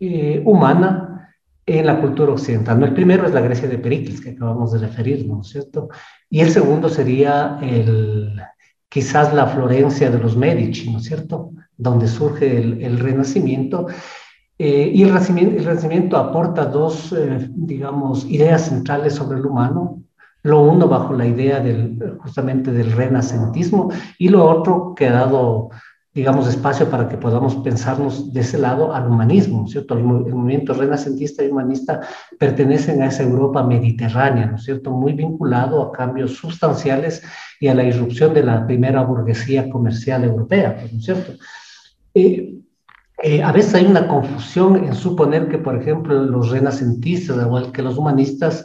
eh, 0.00 0.42
humana 0.44 1.34
en 1.66 1.86
la 1.86 2.00
cultura 2.00 2.32
occidental. 2.32 2.80
¿no? 2.80 2.86
El 2.86 2.94
primero 2.94 3.26
es 3.26 3.32
la 3.32 3.40
Grecia 3.40 3.68
de 3.68 3.78
Pericles, 3.78 4.20
que 4.20 4.30
acabamos 4.30 4.72
de 4.72 4.78
referirnos, 4.78 5.36
¿no 5.36 5.42
es 5.42 5.48
cierto? 5.48 5.88
Y 6.30 6.40
el 6.40 6.50
segundo 6.50 6.88
sería 6.88 7.58
el, 7.60 8.40
quizás 8.88 9.34
la 9.34 9.46
Florencia 9.46 10.10
de 10.10 10.18
los 10.18 10.36
Medici, 10.36 10.90
¿no 10.90 10.98
es 10.98 11.04
cierto? 11.04 11.52
Donde 11.76 12.08
surge 12.08 12.56
el, 12.56 12.98
Renacimiento. 12.98 13.86
y 14.56 15.02
el 15.02 15.08
renacimiento, 15.08 15.56
el 15.58 15.64
renacimiento, 15.64 16.16
aporta 16.16 16.64
dos, 16.64 17.14
digamos, 17.50 18.24
ideas 18.24 18.62
centrales 18.68 19.14
sobre 19.14 19.38
el 19.38 19.46
humano 19.46 20.02
lo 20.42 20.62
uno 20.62 20.88
bajo 20.88 21.12
la 21.14 21.26
idea 21.26 21.60
del, 21.60 22.16
justamente 22.18 22.72
del 22.72 22.92
renacentismo 22.92 23.90
y 24.18 24.28
lo 24.28 24.48
otro 24.48 24.94
que 24.94 25.06
ha 25.06 25.12
dado, 25.12 25.70
digamos, 26.14 26.48
espacio 26.48 26.90
para 26.90 27.08
que 27.08 27.16
podamos 27.16 27.56
pensarnos 27.56 28.32
de 28.32 28.40
ese 28.40 28.58
lado 28.58 28.94
al 28.94 29.06
humanismo, 29.08 29.68
cierto? 29.68 29.94
El, 29.94 30.04
movimiento 30.04 30.72
renacentista 30.74 31.44
y 31.44 31.48
humanista 31.48 32.00
pertenecen 32.38 33.02
a 33.02 33.06
esa 33.06 33.22
Europa 33.22 33.62
mediterránea, 33.62 34.46
¿no 34.46 34.56
es 34.56 34.64
cierto? 34.64 34.90
Muy 34.90 35.12
vinculado 35.12 35.82
a 35.82 35.92
cambios 35.92 36.36
sustanciales 36.36 37.22
y 37.60 37.68
a 37.68 37.74
la 37.74 37.84
irrupción 37.84 38.34
de 38.34 38.42
la 38.42 38.66
primera 38.66 39.02
burguesía 39.02 39.68
comercial 39.70 40.24
europea, 40.24 40.76
pues, 40.80 40.92
¿no 40.92 40.98
es 40.98 41.04
cierto? 41.04 41.32
Eh, 42.14 42.54
eh, 43.22 43.42
a 43.42 43.52
veces 43.52 43.74
hay 43.74 43.86
una 43.86 44.06
confusión 44.08 44.76
en 44.84 44.94
suponer 44.94 45.48
que, 45.48 45.58
por 45.58 45.76
ejemplo, 45.80 46.22
los 46.24 46.50
renacentistas, 46.50 47.36
igual 47.36 47.72
que 47.72 47.82
los 47.82 47.98
humanistas, 47.98 48.64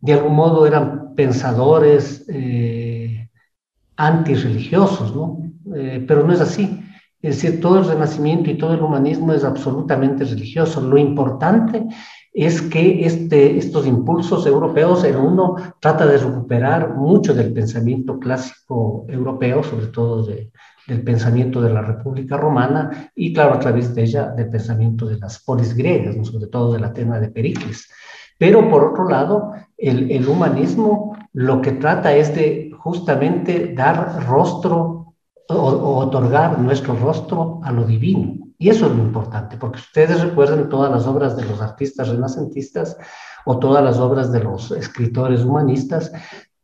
de 0.00 0.12
algún 0.12 0.34
modo 0.36 0.66
eran 0.66 1.14
pensadores 1.14 2.24
eh, 2.28 3.30
antirreligiosos, 3.96 5.14
¿no? 5.14 5.53
Eh, 5.74 6.04
pero 6.06 6.22
no 6.24 6.32
es 6.32 6.40
así. 6.40 6.80
Es 7.22 7.36
decir, 7.36 7.60
todo 7.60 7.78
el 7.78 7.86
renacimiento 7.86 8.50
y 8.50 8.58
todo 8.58 8.74
el 8.74 8.82
humanismo 8.82 9.32
es 9.32 9.44
absolutamente 9.44 10.24
religioso. 10.24 10.80
Lo 10.82 10.98
importante 10.98 11.86
es 12.34 12.60
que 12.60 13.06
este, 13.06 13.56
estos 13.56 13.86
impulsos 13.86 14.46
europeos, 14.46 15.04
en 15.04 15.16
uno 15.16 15.54
trata 15.80 16.04
de 16.04 16.18
recuperar 16.18 16.94
mucho 16.94 17.32
del 17.32 17.52
pensamiento 17.52 18.18
clásico 18.18 19.06
europeo, 19.08 19.62
sobre 19.62 19.86
todo 19.86 20.26
del 20.26 21.02
pensamiento 21.02 21.62
de 21.62 21.72
la 21.72 21.80
República 21.80 22.36
Romana 22.36 23.10
y, 23.14 23.32
claro, 23.32 23.54
a 23.54 23.60
través 23.60 23.94
de 23.94 24.02
ella, 24.02 24.26
del 24.32 24.50
pensamiento 24.50 25.06
de 25.06 25.18
las 25.18 25.42
polis 25.42 25.74
griegas, 25.74 26.16
sobre 26.26 26.48
todo 26.48 26.72
de 26.72 26.80
la 26.80 26.88
Atena 26.88 27.20
de 27.20 27.30
Pericles. 27.30 27.88
Pero 28.36 28.68
por 28.68 28.84
otro 28.84 29.08
lado, 29.08 29.52
el, 29.78 30.26
humanismo 30.28 31.16
lo 31.32 31.60
que 31.60 31.72
trata 31.72 32.14
es 32.14 32.34
de 32.34 32.72
justamente 32.78 33.72
dar 33.74 34.26
rostro 34.26 35.03
o, 35.48 35.98
otorgar 35.98 36.58
nuestro 36.58 36.96
rostro 36.96 37.60
a 37.62 37.72
lo 37.72 37.84
divino. 37.84 38.34
Y 38.58 38.68
eso 38.68 38.86
es 38.86 38.92
lo 38.92 39.02
importante, 39.02 39.56
porque 39.56 39.80
ustedes 39.80 40.20
recuerdan 40.20 40.68
todas 40.68 40.90
las 40.90 41.06
obras 41.06 41.36
de 41.36 41.44
los 41.44 41.60
artistas 41.60 42.08
renacentistas 42.08 42.96
o 43.44 43.58
todas 43.58 43.84
las 43.84 43.98
obras 43.98 44.32
de 44.32 44.42
los 44.42 44.70
escritores 44.70 45.44
humanistas, 45.44 46.12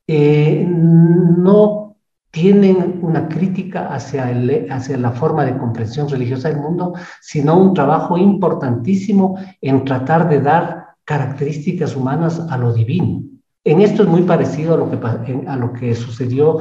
eh, 0.06 0.64
no 0.66 1.96
tienen 2.30 3.00
una 3.02 3.28
crítica 3.28 3.88
hacia, 3.88 4.30
el, 4.30 4.70
hacia 4.70 4.96
la 4.96 5.10
forma 5.10 5.44
de 5.44 5.58
comprensión 5.58 6.08
religiosa 6.08 6.48
del 6.48 6.58
mundo, 6.58 6.94
sino 7.20 7.58
un 7.58 7.74
trabajo 7.74 8.16
importantísimo 8.16 9.36
en 9.60 9.84
tratar 9.84 10.28
de 10.28 10.40
dar 10.40 10.86
características 11.04 11.96
humanas 11.96 12.40
a 12.48 12.56
lo 12.56 12.72
divino. 12.72 13.22
En 13.64 13.80
esto 13.80 14.04
es 14.04 14.08
muy 14.08 14.22
parecido 14.22 14.74
a 14.74 14.76
lo 14.78 14.90
que, 14.90 15.44
a 15.46 15.56
lo 15.56 15.72
que 15.72 15.94
sucedió 15.94 16.58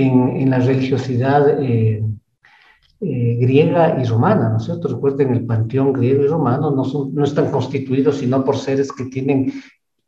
en, 0.00 0.36
en 0.36 0.50
la 0.50 0.58
religiosidad 0.58 1.60
eh, 1.62 2.02
eh, 3.00 3.36
griega 3.40 4.00
y 4.00 4.04
romana, 4.04 4.48
¿no 4.48 4.56
es 4.56 4.64
cierto? 4.64 4.88
Recuerden, 4.88 5.32
el 5.32 5.44
panteón 5.44 5.92
griego 5.92 6.24
y 6.24 6.28
romano 6.28 6.70
no, 6.70 6.84
son, 6.84 7.14
no 7.14 7.24
están 7.24 7.50
constituidos 7.50 8.16
sino 8.16 8.44
por 8.44 8.56
seres 8.56 8.90
que 8.90 9.04
tienen 9.04 9.52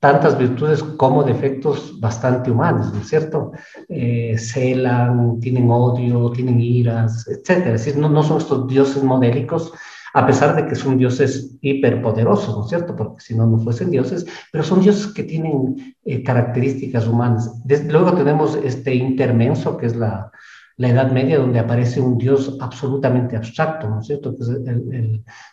tantas 0.00 0.38
virtudes 0.38 0.82
como 0.82 1.22
defectos 1.24 1.98
bastante 2.00 2.50
humanos, 2.50 2.92
¿no 2.92 3.00
es 3.00 3.08
cierto? 3.08 3.52
Eh, 3.88 4.36
celan, 4.38 5.40
tienen 5.40 5.68
odio, 5.70 6.30
tienen 6.30 6.60
iras, 6.60 7.26
etc. 7.28 7.66
Es 7.66 7.84
decir, 7.84 7.96
no, 7.96 8.08
no 8.08 8.22
son 8.22 8.38
estos 8.38 8.66
dioses 8.68 9.02
modélicos 9.02 9.72
a 10.18 10.26
pesar 10.26 10.56
de 10.56 10.66
que 10.66 10.74
son 10.74 10.98
dioses 10.98 11.56
hiperpoderosos, 11.60 12.56
¿no 12.56 12.64
es 12.64 12.70
cierto? 12.70 12.96
Porque 12.96 13.20
si 13.20 13.36
no, 13.36 13.46
no 13.46 13.58
fuesen 13.58 13.88
dioses, 13.88 14.26
pero 14.50 14.64
son 14.64 14.80
dioses 14.80 15.06
que 15.12 15.22
tienen 15.22 15.94
eh, 16.04 16.24
características 16.24 17.06
humanas. 17.06 17.62
luego 17.86 18.12
tenemos 18.14 18.56
este 18.56 18.96
intermenso, 18.96 19.76
que 19.76 19.86
es 19.86 19.94
la, 19.94 20.32
la 20.76 20.88
Edad 20.88 21.12
Media, 21.12 21.38
donde 21.38 21.60
aparece 21.60 22.00
un 22.00 22.18
dios 22.18 22.58
absolutamente 22.60 23.36
abstracto, 23.36 23.88
¿no 23.88 24.00
es 24.00 24.08
cierto? 24.08 24.34
Que 24.34 24.42
es 24.42 24.50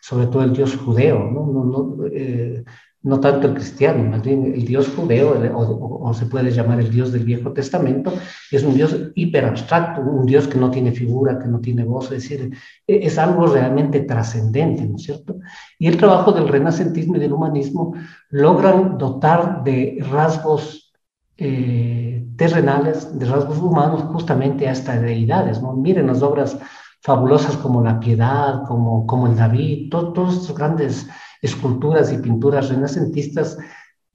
sobre 0.01 0.25
todo 0.27 0.41
el 0.41 0.53
dios 0.53 0.75
judeo, 0.75 1.19
¿no? 1.19 1.45
no, 1.45 1.63
no 1.63 2.05
eh, 2.11 2.63
no 3.05 3.19
tanto 3.19 3.47
el 3.47 3.53
cristiano, 3.53 4.03
más 4.03 4.23
bien 4.23 4.51
el 4.55 4.65
Dios 4.65 4.89
judeo, 4.95 5.35
o, 5.55 6.11
se 6.15 6.25
puede 6.25 6.49
llamar 6.49 6.79
el 6.79 6.89
Dios 6.89 7.11
del 7.11 7.23
Viejo 7.23 7.53
Testamento, 7.53 8.11
es 8.51 8.63
un 8.63 8.73
Dios 8.73 8.97
hiper 9.13 9.45
abstracto, 9.45 10.01
un 10.01 10.25
Dios 10.25 10.47
que 10.47 10.57
no 10.57 10.71
tiene 10.71 10.91
figura, 10.91 11.37
que 11.37 11.47
no 11.47 11.59
tiene 11.59 11.83
voz, 11.83 12.05
es 12.05 12.23
decir, 12.23 12.57
e, 12.87 13.05
es 13.05 13.19
algo 13.19 13.45
realmente 13.45 13.99
trascendente, 14.01 14.87
¿no 14.87 14.95
es 14.95 15.03
cierto? 15.03 15.37
Y 15.77 15.85
el 15.85 15.97
trabajo 15.97 16.31
del 16.31 16.47
renacentismo 16.47 17.17
y 17.17 17.19
del 17.19 17.33
humanismo 17.33 17.93
logran 18.31 18.97
dotar 18.97 19.63
de 19.63 20.03
rasgos 20.09 20.91
eh, 21.37 22.25
terrenales, 22.35 23.19
de 23.19 23.25
rasgos 23.27 23.59
humanos, 23.59 24.01
justamente 24.11 24.67
a 24.67 24.71
estas 24.71 24.99
deidades, 24.99 25.61
¿no? 25.61 25.73
Miren 25.73 26.07
las 26.07 26.23
obras 26.23 26.57
fabulosas 27.03 27.55
como 27.57 27.83
la 27.83 27.99
piedad, 27.99 28.63
como, 28.67 29.05
como 29.05 29.27
el 29.27 29.35
David, 29.35 29.91
todos 29.91 30.37
estos 30.37 30.57
grandes 30.57 31.07
esculturas 31.45 32.11
y 32.11 32.17
pinturas 32.17 32.69
renacentistas, 32.69 33.57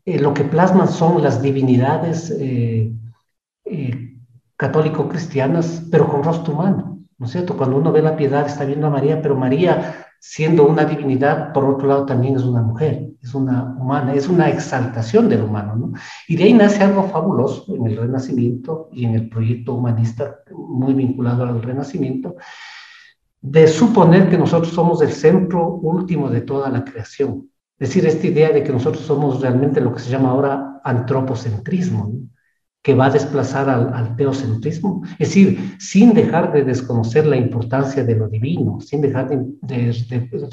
eh, 0.04 0.18
lo 0.18 0.34
que 0.34 0.44
plasman 0.44 0.88
son 0.88 1.22
las 1.22 1.42
divinidades 1.42 2.30
eh, 2.38 2.92
eh, 3.64 4.16
católico-cristianas, 4.56 5.86
pero 5.90 6.08
con 6.08 6.22
rostro 6.22 6.54
humano, 6.54 7.00
¿no 7.18 7.26
es 7.26 7.32
cierto? 7.32 7.56
Cuando 7.56 7.76
uno 7.76 7.92
ve 7.92 8.02
la 8.02 8.16
piedad 8.16 8.46
está 8.46 8.64
viendo 8.64 8.86
a 8.86 8.90
María, 8.90 9.20
pero 9.22 9.36
María, 9.36 10.06
siendo 10.18 10.66
una 10.66 10.84
divinidad, 10.84 11.52
por 11.52 11.64
otro 11.64 11.88
lado 11.88 12.06
también 12.06 12.36
es 12.36 12.42
una 12.42 12.62
mujer, 12.62 13.10
es 13.22 13.34
una 13.34 13.74
humana, 13.78 14.14
es 14.14 14.28
una 14.28 14.48
exaltación 14.48 15.28
del 15.28 15.42
humano, 15.42 15.76
¿no? 15.76 15.92
Y 16.28 16.36
de 16.36 16.44
ahí 16.44 16.52
nace 16.52 16.82
algo 16.82 17.04
fabuloso 17.04 17.74
en 17.74 17.86
el 17.86 17.96
Renacimiento 17.96 18.88
y 18.92 19.04
en 19.04 19.14
el 19.14 19.28
proyecto 19.28 19.74
humanista 19.74 20.40
muy 20.54 20.94
vinculado 20.94 21.44
al 21.44 21.62
Renacimiento, 21.62 22.36
de 23.40 23.66
suponer 23.68 24.28
que 24.28 24.38
nosotros 24.38 24.72
somos 24.72 25.00
el 25.02 25.12
centro 25.12 25.66
último 25.66 26.28
de 26.28 26.42
toda 26.42 26.68
la 26.68 26.84
creación. 26.84 27.50
Es 27.78 27.88
decir, 27.88 28.06
esta 28.06 28.26
idea 28.26 28.50
de 28.50 28.62
que 28.62 28.72
nosotros 28.72 29.04
somos 29.04 29.40
realmente 29.40 29.80
lo 29.80 29.94
que 29.94 30.00
se 30.00 30.10
llama 30.10 30.30
ahora 30.30 30.80
antropocentrismo, 30.84 32.12
que 32.82 32.94
va 32.94 33.06
a 33.06 33.10
desplazar 33.10 33.68
al, 33.68 34.16
teocentrismo. 34.16 35.02
Es 35.18 35.28
decir, 35.28 35.76
sin 35.78 36.12
dejar 36.12 36.52
de 36.52 36.64
desconocer 36.64 37.26
la 37.26 37.36
importancia 37.36 38.04
de 38.04 38.16
lo 38.16 38.28
divino, 38.28 38.80
sin 38.80 39.00
dejar 39.00 39.28
de, 39.28 39.92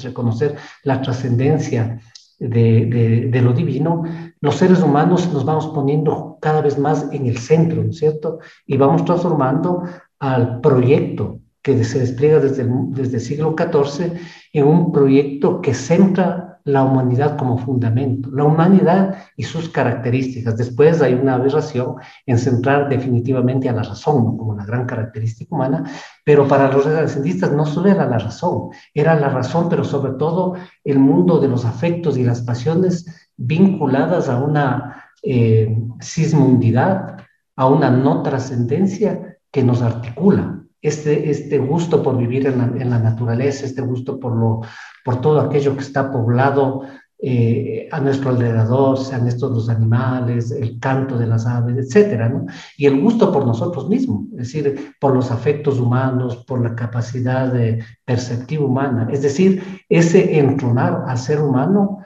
reconocer 0.02 0.56
la 0.84 1.00
trascendencia 1.02 2.00
de, 2.38 3.28
de, 3.30 3.42
lo 3.42 3.52
divino, 3.52 4.04
los 4.40 4.56
seres 4.56 4.82
humanos 4.82 5.30
nos 5.32 5.44
vamos 5.44 5.66
poniendo 5.68 6.38
cada 6.40 6.60
vez 6.62 6.78
más 6.78 7.08
en 7.12 7.26
el 7.26 7.38
centro, 7.38 7.82
¿no 7.82 7.90
es 7.90 7.98
cierto? 7.98 8.38
Y 8.66 8.76
vamos 8.76 9.04
transformando 9.04 9.82
al 10.18 10.60
proyecto 10.60 11.40
que 11.62 11.84
se 11.84 12.00
despliega 12.00 12.40
desde 12.40 12.62
el, 12.62 12.70
desde 12.90 13.20
siglo 13.20 13.54
XIV 13.56 14.12
en 14.52 14.66
un 14.66 14.92
proyecto 14.92 15.60
que 15.60 15.74
centra 15.74 16.48
la 16.68 16.84
humanidad 16.84 17.36
como 17.38 17.56
fundamento, 17.56 18.30
la 18.30 18.44
humanidad 18.44 19.16
y 19.36 19.42
sus 19.42 19.70
características. 19.70 20.56
Después 20.56 21.00
hay 21.00 21.14
una 21.14 21.34
aberración 21.34 21.94
en 22.26 22.38
centrar 22.38 22.88
definitivamente 22.90 23.68
a 23.68 23.72
la 23.72 23.82
razón 23.82 24.36
como 24.36 24.54
la 24.54 24.66
gran 24.66 24.84
característica 24.84 25.54
humana, 25.54 25.84
pero 26.24 26.46
para 26.46 26.70
los 26.70 26.84
renacentistas 26.84 27.52
no 27.52 27.64
solo 27.64 27.88
era 27.88 28.06
la 28.06 28.18
razón, 28.18 28.68
era 28.92 29.18
la 29.18 29.30
razón, 29.30 29.68
pero 29.70 29.82
sobre 29.82 30.12
todo 30.12 30.54
el 30.84 30.98
mundo 30.98 31.40
de 31.40 31.48
los 31.48 31.64
afectos 31.64 32.18
y 32.18 32.24
las 32.24 32.42
pasiones 32.42 33.30
vinculadas 33.36 34.28
a 34.28 34.38
una 34.38 35.06
eh, 35.22 35.74
sismundidad, 36.00 37.16
a 37.56 37.66
una 37.66 37.90
no 37.90 38.22
trascendencia 38.22 39.38
que 39.50 39.64
nos 39.64 39.80
articula, 39.80 40.62
este, 40.80 41.30
este 41.30 41.58
gusto 41.58 42.02
por 42.02 42.16
vivir 42.16 42.46
en 42.46 42.90
la, 42.90 42.98
naturaleza, 42.98 43.66
este 43.66 43.82
gusto 43.82 44.18
por, 44.20 44.36
lo, 44.36 44.60
por 45.04 45.20
todo 45.20 45.40
aquello 45.40 45.74
que 45.74 45.82
está 45.82 46.10
poblado 46.10 46.82
eh, 47.20 47.88
a 47.90 47.98
nuestro 47.98 48.30
alrededor, 48.30 48.96
sean 48.96 49.26
estos 49.26 49.50
los 49.50 49.68
animales, 49.68 50.52
el 50.52 50.78
canto 50.78 51.18
de 51.18 51.26
las 51.26 51.46
aves, 51.46 51.76
etcétera, 51.76 52.28
¿no? 52.28 52.46
Y 52.76 52.86
el 52.86 53.00
gusto 53.00 53.32
por 53.32 53.44
nosotros 53.44 53.88
mismos, 53.88 54.26
es 54.32 54.38
decir, 54.38 54.92
por 55.00 55.14
los 55.14 55.32
afectos 55.32 55.80
humanos, 55.80 56.44
por 56.46 56.62
la 56.62 56.76
capacidad 56.76 57.52
de 57.52 57.82
perceptiva 58.04 58.64
humana, 58.64 59.08
es 59.10 59.22
decir, 59.22 59.82
ese 59.88 60.38
entronar 60.38 61.06
al 61.08 61.18
ser 61.18 61.40
humano 61.40 62.04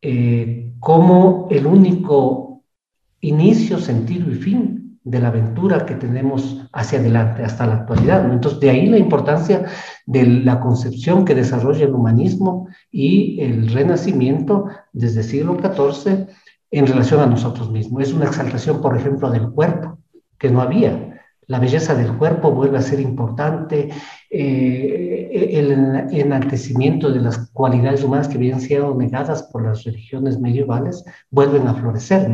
eh, 0.00 0.72
como 0.78 1.48
el 1.50 1.66
único 1.66 2.62
inicio, 3.20 3.78
sentido 3.78 4.30
y 4.30 4.34
fin 4.34 5.00
de 5.02 5.18
la 5.18 5.28
aventura 5.28 5.84
que 5.86 5.94
tenemos 5.96 6.61
hacia 6.72 6.98
adelante 6.98 7.44
hasta 7.44 7.66
la 7.66 7.74
actualidad. 7.74 8.30
Entonces, 8.30 8.60
de 8.60 8.70
ahí 8.70 8.86
la 8.86 8.98
importancia 8.98 9.66
de 10.06 10.24
la 10.26 10.60
concepción 10.60 11.24
que 11.24 11.34
desarrolla 11.34 11.84
el 11.84 11.94
humanismo 11.94 12.68
y 12.90 13.40
el 13.40 13.68
renacimiento 13.72 14.66
desde 14.92 15.20
el 15.20 15.26
siglo 15.26 15.58
XIV 15.60 16.26
en 16.70 16.86
relación 16.86 17.20
a 17.20 17.26
nosotros 17.26 17.70
mismos. 17.70 18.02
Es 18.02 18.12
una 18.12 18.26
exaltación, 18.26 18.80
por 18.80 18.96
ejemplo, 18.96 19.30
del 19.30 19.50
cuerpo, 19.50 19.98
que 20.38 20.50
no 20.50 20.60
había. 20.62 21.20
La 21.46 21.58
belleza 21.58 21.94
del 21.94 22.16
cuerpo 22.16 22.52
vuelve 22.52 22.78
a 22.78 22.82
ser 22.82 23.00
importante, 23.00 23.90
eh, 24.30 25.48
el 25.52 26.08
enaltecimiento 26.10 27.12
de 27.12 27.20
las 27.20 27.50
cualidades 27.52 28.02
humanas 28.02 28.28
que 28.28 28.36
habían 28.36 28.60
sido 28.60 28.94
negadas 28.94 29.42
por 29.44 29.64
las 29.64 29.84
religiones 29.84 30.40
medievales 30.40 31.04
vuelven 31.30 31.68
a 31.68 31.74
florecer. 31.74 32.32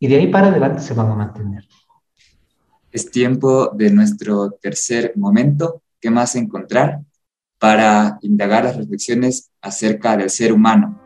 Y 0.00 0.08
de 0.08 0.16
ahí 0.16 0.26
para 0.28 0.48
adelante 0.48 0.80
se 0.80 0.94
van 0.94 1.10
a 1.12 1.14
mantener. 1.14 1.64
Es 2.96 3.10
tiempo 3.10 3.72
de 3.74 3.90
nuestro 3.90 4.52
tercer 4.52 5.12
momento, 5.16 5.82
¿qué 6.00 6.08
más 6.08 6.34
encontrar? 6.34 7.02
Para 7.58 8.18
indagar 8.22 8.64
las 8.64 8.74
reflexiones 8.74 9.50
acerca 9.60 10.16
del 10.16 10.30
ser 10.30 10.50
humano. 10.50 10.98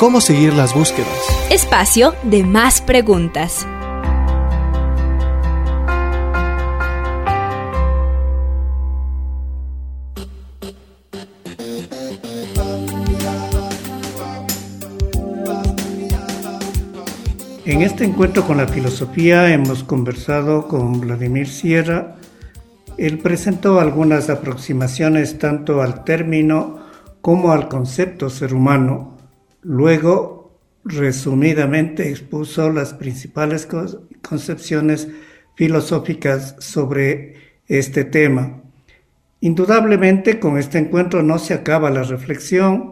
¿Cómo 0.00 0.20
seguir 0.20 0.52
las 0.52 0.74
búsquedas? 0.74 1.16
Espacio 1.48 2.16
de 2.24 2.42
más 2.42 2.80
preguntas. 2.80 3.64
En 17.82 17.88
este 17.88 18.04
encuentro 18.04 18.46
con 18.46 18.58
la 18.58 18.68
filosofía 18.68 19.52
hemos 19.52 19.82
conversado 19.82 20.68
con 20.68 21.00
Vladimir 21.00 21.48
Sierra. 21.48 22.14
Él 22.96 23.18
presentó 23.18 23.80
algunas 23.80 24.30
aproximaciones 24.30 25.40
tanto 25.40 25.82
al 25.82 26.04
término 26.04 26.78
como 27.22 27.50
al 27.50 27.66
concepto 27.66 28.30
ser 28.30 28.54
humano. 28.54 29.18
Luego, 29.62 30.60
resumidamente, 30.84 32.08
expuso 32.08 32.70
las 32.70 32.94
principales 32.94 33.66
concepciones 34.22 35.08
filosóficas 35.56 36.54
sobre 36.60 37.34
este 37.66 38.04
tema. 38.04 38.62
Indudablemente, 39.40 40.38
con 40.38 40.56
este 40.56 40.78
encuentro 40.78 41.24
no 41.24 41.40
se 41.40 41.52
acaba 41.52 41.90
la 41.90 42.04
reflexión, 42.04 42.91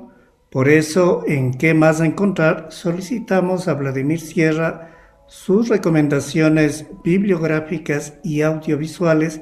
por 0.51 0.69
eso, 0.69 1.23
en 1.27 1.55
¿Qué 1.55 1.75
más 1.75 2.01
encontrar? 2.01 2.67
solicitamos 2.71 3.69
a 3.69 3.75
Vladimir 3.75 4.21
Sierra 4.21 4.91
sus 5.27 5.69
recomendaciones 5.69 6.87
bibliográficas 7.05 8.19
y 8.25 8.43
audiovisuales 8.43 9.41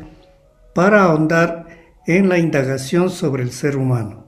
para 0.74 1.04
ahondar 1.04 1.66
en 2.06 2.28
la 2.28 2.38
indagación 2.38 3.08
sobre 3.08 3.42
el 3.42 3.52
ser 3.52 3.76
humano. 3.76 4.26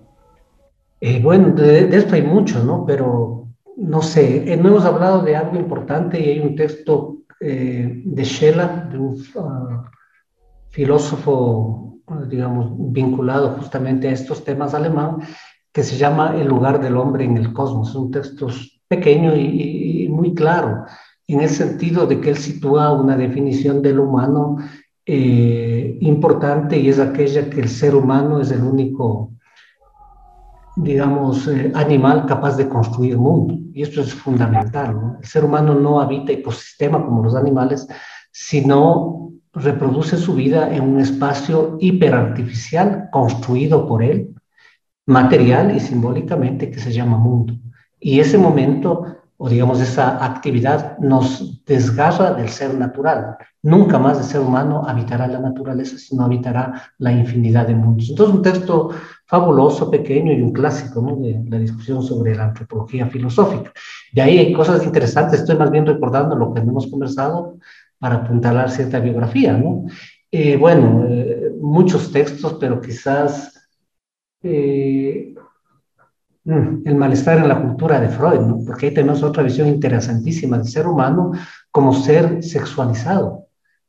Eh, 1.02 1.20
bueno, 1.22 1.50
de, 1.50 1.94
esto 1.96 2.14
hay 2.14 2.22
mucho, 2.22 2.64
¿no? 2.64 2.86
Pero 2.86 3.48
no 3.76 4.02
sé, 4.02 4.52
eh, 4.52 4.56
no 4.56 4.68
hemos 4.68 4.84
hablado 4.84 5.22
de 5.22 5.36
algo 5.36 5.56
importante 5.56 6.18
y 6.18 6.30
hay 6.30 6.40
un 6.40 6.56
texto 6.56 7.18
eh, 7.40 8.02
de 8.04 8.24
Schella, 8.24 8.88
de 8.90 8.98
un 8.98 9.22
ah, 9.36 9.90
filósofo, 10.70 11.98
digamos, 12.28 12.72
vinculado 12.92 13.50
justamente 13.50 14.08
a 14.08 14.12
estos 14.12 14.44
temas 14.44 14.74
alemán, 14.74 15.18
que 15.72 15.82
se 15.82 15.96
llama 15.96 16.34
El 16.36 16.48
lugar 16.48 16.80
del 16.80 16.96
hombre 16.96 17.24
en 17.24 17.36
el 17.36 17.52
cosmos. 17.52 17.90
Es 17.90 17.94
un 17.94 18.10
texto 18.10 18.48
pequeño 18.88 19.36
y, 19.36 20.08
muy 20.10 20.34
claro, 20.34 20.84
en 21.26 21.40
el 21.40 21.48
sentido 21.48 22.06
de 22.06 22.20
que 22.20 22.30
él 22.30 22.36
sitúa 22.36 22.92
una 22.92 23.16
definición 23.16 23.82
del 23.82 24.00
humano 24.00 24.56
eh, 25.06 25.96
importante 26.00 26.76
y 26.76 26.88
es 26.88 26.98
aquella 26.98 27.48
que 27.48 27.60
el 27.60 27.68
ser 27.68 27.94
humano 27.94 28.40
es 28.40 28.50
el 28.50 28.62
único, 28.62 29.30
digamos, 30.76 31.46
eh, 31.46 31.70
animal 31.74 32.26
capaz 32.26 32.56
de 32.56 32.68
construir 32.68 33.16
mundo. 33.16 33.54
Y 33.72 33.82
esto 33.82 34.00
es 34.00 34.12
fundamental. 34.12 35.18
El 35.20 35.26
ser 35.26 35.44
humano 35.44 35.74
no 35.74 36.00
habita 36.00 36.32
ecosistema 36.32 37.04
como 37.04 37.22
los 37.22 37.36
animales, 37.36 37.86
sino 38.32 39.32
reproduce 39.52 40.16
su 40.16 40.34
vida 40.34 40.74
en 40.74 40.82
un 40.82 41.00
espacio 41.00 41.76
hiperartificial 41.80 43.08
construido 43.12 43.86
por 43.86 44.02
él 44.02 44.34
material 45.10 45.74
y 45.74 45.80
simbólicamente 45.80 46.70
que 46.70 46.78
se 46.78 46.92
llama 46.92 47.18
mundo. 47.18 47.54
Y 47.98 48.20
ese 48.20 48.38
momento, 48.38 49.04
o 49.36 49.48
digamos 49.48 49.80
esa 49.80 50.24
actividad, 50.24 50.98
nos 50.98 51.64
desgarra 51.66 52.32
del 52.34 52.48
ser 52.48 52.74
natural. 52.74 53.36
Nunca 53.62 53.98
más 53.98 54.18
el 54.18 54.24
ser 54.24 54.40
humano 54.40 54.84
habitará 54.86 55.26
la 55.26 55.40
naturaleza, 55.40 55.98
sino 55.98 56.24
habitará 56.24 56.92
la 56.98 57.12
infinidad 57.12 57.66
de 57.66 57.74
mundos. 57.74 58.08
Entonces, 58.08 58.34
un 58.36 58.42
texto 58.42 58.90
fabuloso, 59.26 59.90
pequeño 59.90 60.32
y 60.32 60.42
un 60.42 60.52
clásico 60.52 61.02
¿no? 61.02 61.16
de 61.16 61.42
la 61.48 61.58
discusión 61.58 62.02
sobre 62.02 62.36
la 62.36 62.44
antropología 62.44 63.06
filosófica. 63.06 63.72
De 64.12 64.22
ahí 64.22 64.38
hay 64.38 64.52
cosas 64.52 64.84
interesantes, 64.84 65.40
estoy 65.40 65.56
más 65.56 65.72
bien 65.72 65.86
recordando 65.86 66.36
lo 66.36 66.54
que 66.54 66.60
hemos 66.60 66.86
conversado 66.86 67.58
para 67.98 68.16
apuntalar 68.16 68.70
cierta 68.70 69.00
biografía, 69.00 69.52
¿no? 69.52 69.86
Eh, 70.32 70.56
bueno, 70.56 71.04
eh, 71.08 71.52
muchos 71.60 72.12
textos, 72.12 72.56
pero 72.60 72.80
quizás 72.80 73.59
eh, 74.42 75.34
mm, 76.44 76.82
el 76.84 76.94
malestar 76.94 77.38
en 77.38 77.48
la 77.48 77.60
cultura 77.60 78.00
de 78.00 78.08
Freud, 78.08 78.40
¿no? 78.40 78.58
porque 78.64 78.86
ahí 78.86 78.94
tenemos 78.94 79.22
otra 79.22 79.42
visión 79.42 79.68
interesantísima 79.68 80.58
del 80.58 80.68
ser 80.68 80.86
humano 80.86 81.32
como 81.70 81.92
ser 81.92 82.42
sexualizado, 82.42 83.46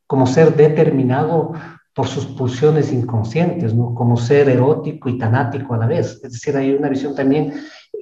como 0.08 0.28
ser 0.28 0.56
determinado 0.56 1.54
por 1.94 2.08
sus 2.08 2.26
pulsiones 2.26 2.92
inconscientes, 2.92 3.74
¿no? 3.74 3.94
como 3.94 4.18
ser 4.18 4.50
erótico 4.50 5.10
y 5.10 5.18
tanático 5.18 5.74
a 5.74 5.78
la 5.78 5.88
vez. 5.88 6.20
Es 6.24 6.34
decir, 6.34 6.56
hay 6.56 6.74
una 6.74 6.90
visión 6.90 7.16
también 7.16 7.54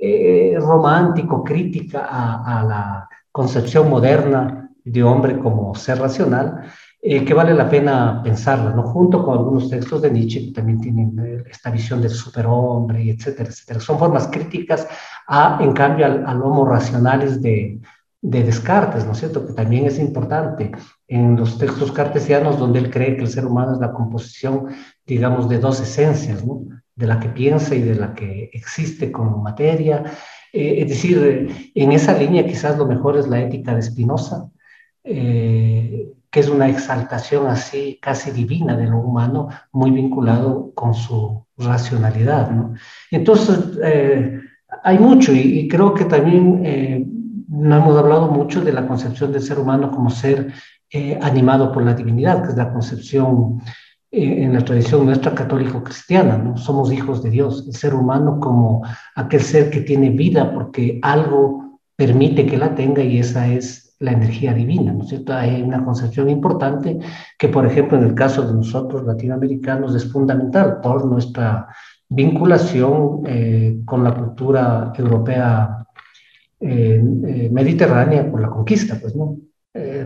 eh, 0.02 0.56
romántico, 0.60 1.44
crítica 1.44 2.06
a, 2.06 2.60
a 2.60 2.64
la 2.64 3.10
concepción 3.32 3.90
moderna 3.90 4.70
de 4.84 5.04
hombre 5.04 5.40
como 5.40 5.76
ser 5.76 6.00
racional, 6.00 6.64
eh, 7.02 7.24
que 7.24 7.34
vale 7.34 7.54
la 7.54 7.70
pena 7.70 8.22
pensarla, 8.22 8.72
¿no? 8.72 8.84
Junto 8.84 9.24
con 9.24 9.38
algunos 9.38 9.70
textos 9.70 10.02
de 10.02 10.12
Nietzsche 10.12 10.48
que 10.48 10.52
también 10.52 10.82
tienen 10.82 11.18
eh, 11.18 11.44
esta 11.50 11.72
visión 11.72 12.02
del 12.02 12.12
superhombre, 12.12 13.10
etcétera, 13.10 13.50
etcétera. 13.50 13.80
Son 13.80 13.98
formas 13.98 14.28
críticas 14.28 14.86
a, 15.26 15.60
en 15.62 15.72
cambio, 15.72 16.06
al, 16.06 16.42
homo 16.42 16.66
racionales 16.66 17.42
de, 17.42 17.80
de 18.22 18.44
Descartes, 18.44 19.06
¿no 19.06 19.14
es 19.14 19.20
cierto? 19.20 19.48
Que 19.48 19.54
también 19.54 19.86
es 19.86 19.98
importante 19.98 20.72
en 21.08 21.38
los 21.38 21.58
textos 21.58 21.94
cartesianos 21.94 22.60
donde 22.60 22.80
él 22.80 22.90
cree 22.90 23.16
que 23.16 23.24
el 23.24 23.30
ser 23.30 23.46
humano 23.46 23.76
es 23.76 23.80
la 23.80 23.94
composición, 23.94 24.68
digamos, 25.06 25.48
de 25.48 25.60
dos 25.60 25.80
esencias, 25.80 26.46
¿no? 26.46 26.64
De 26.96 27.08
la 27.08 27.18
que 27.22 27.30
piensa 27.30 27.76
y 27.76 27.82
de 27.82 27.96
la 27.96 28.14
que 28.14 28.50
existe 28.52 29.10
como 29.10 29.38
materia. 29.38 30.04
Eh, 30.52 30.82
es 30.82 30.90
decir, 30.90 31.72
en 31.74 31.92
esa 31.94 32.14
línea 32.18 32.46
quizás 32.46 32.78
lo 32.78 32.86
mejor 32.86 33.18
es 33.18 33.30
la 33.30 33.40
ética 33.40 33.74
de 33.74 33.84
Spinoza, 33.84 34.50
eh, 35.06 36.12
que 36.32 36.40
es 36.40 36.50
una 36.50 36.68
exaltación 36.68 37.48
así 37.48 37.98
casi 38.02 38.32
divina 38.32 38.76
de 38.76 38.88
lo 38.88 39.00
humano, 39.00 39.50
muy 39.72 39.92
vinculado 39.92 40.72
con 40.76 40.94
su 40.94 41.46
racionalidad. 41.58 42.52
Entonces, 43.10 43.80
eh, 43.84 44.40
hay 44.84 45.00
mucho 45.00 45.34
y, 45.34 45.68
creo 45.68 45.94
que 45.94 46.06
también 46.06 46.62
eh, 46.64 47.06
no 47.48 47.76
hemos 47.76 47.98
hablado 47.98 48.28
mucho 48.28 48.62
de 48.62 48.72
la 48.72 48.88
concepción 48.88 49.32
del 49.32 49.42
ser 49.42 49.58
humano 49.58 49.90
como 49.92 50.10
ser 50.10 50.54
eh, 50.92 51.18
animado 51.22 51.72
por 51.72 51.84
la 51.84 51.94
divinidad, 51.96 52.44
que 52.44 52.50
es 52.50 52.58
la 52.58 52.72
concepción 52.72 53.62
en 54.12 54.54
la 54.54 54.66
tradición 54.66 55.06
nuestra 55.06 55.36
católico-cristiana, 55.36 56.36
¿no? 56.36 56.58
Somos 56.58 56.92
hijos 56.92 57.22
de 57.22 57.30
Dios, 57.30 57.66
el 57.68 57.76
ser 57.76 57.94
humano 57.94 58.40
como 58.40 58.82
aquel 59.16 59.42
ser 59.42 59.70
que 59.70 59.82
tiene 59.82 60.10
vida 60.10 60.52
porque 60.52 61.00
algo 61.04 61.80
permite 61.96 62.48
que 62.48 62.58
la 62.58 62.74
tenga 62.74 63.04
y 63.04 63.20
esa 63.20 63.48
es 63.48 63.89
la 64.00 64.14
energía 64.14 64.54
divina, 64.54 64.94
¿no 64.94 65.04
es 65.04 65.10
cierto? 65.10 65.34
Hay 65.34 65.62
una 65.62 65.84
concepción 65.84 66.30
importante 66.30 67.00
que, 67.38 67.50
por 67.50 67.66
ejemplo, 67.66 67.98
en 67.98 68.06
el 68.06 68.16
caso 68.16 68.48
de 68.48 68.54
nosotros 68.54 69.06
latinoamericanos 69.06 69.94
es 69.94 70.10
fundamental 70.12 70.80
por 70.82 71.06
nuestra 71.06 71.68
vinculación 72.08 73.24
eh, 73.26 73.80
con 73.86 74.04
la 74.04 74.16
cultura 74.16 74.94
europea 74.98 75.86
eh, 76.62 77.02
eh, 77.28 77.50
mediterránea 77.52 78.30
por 78.30 78.42
la 78.42 78.50
conquista, 78.50 78.98
pues, 79.00 79.16
¿no? 79.16 79.38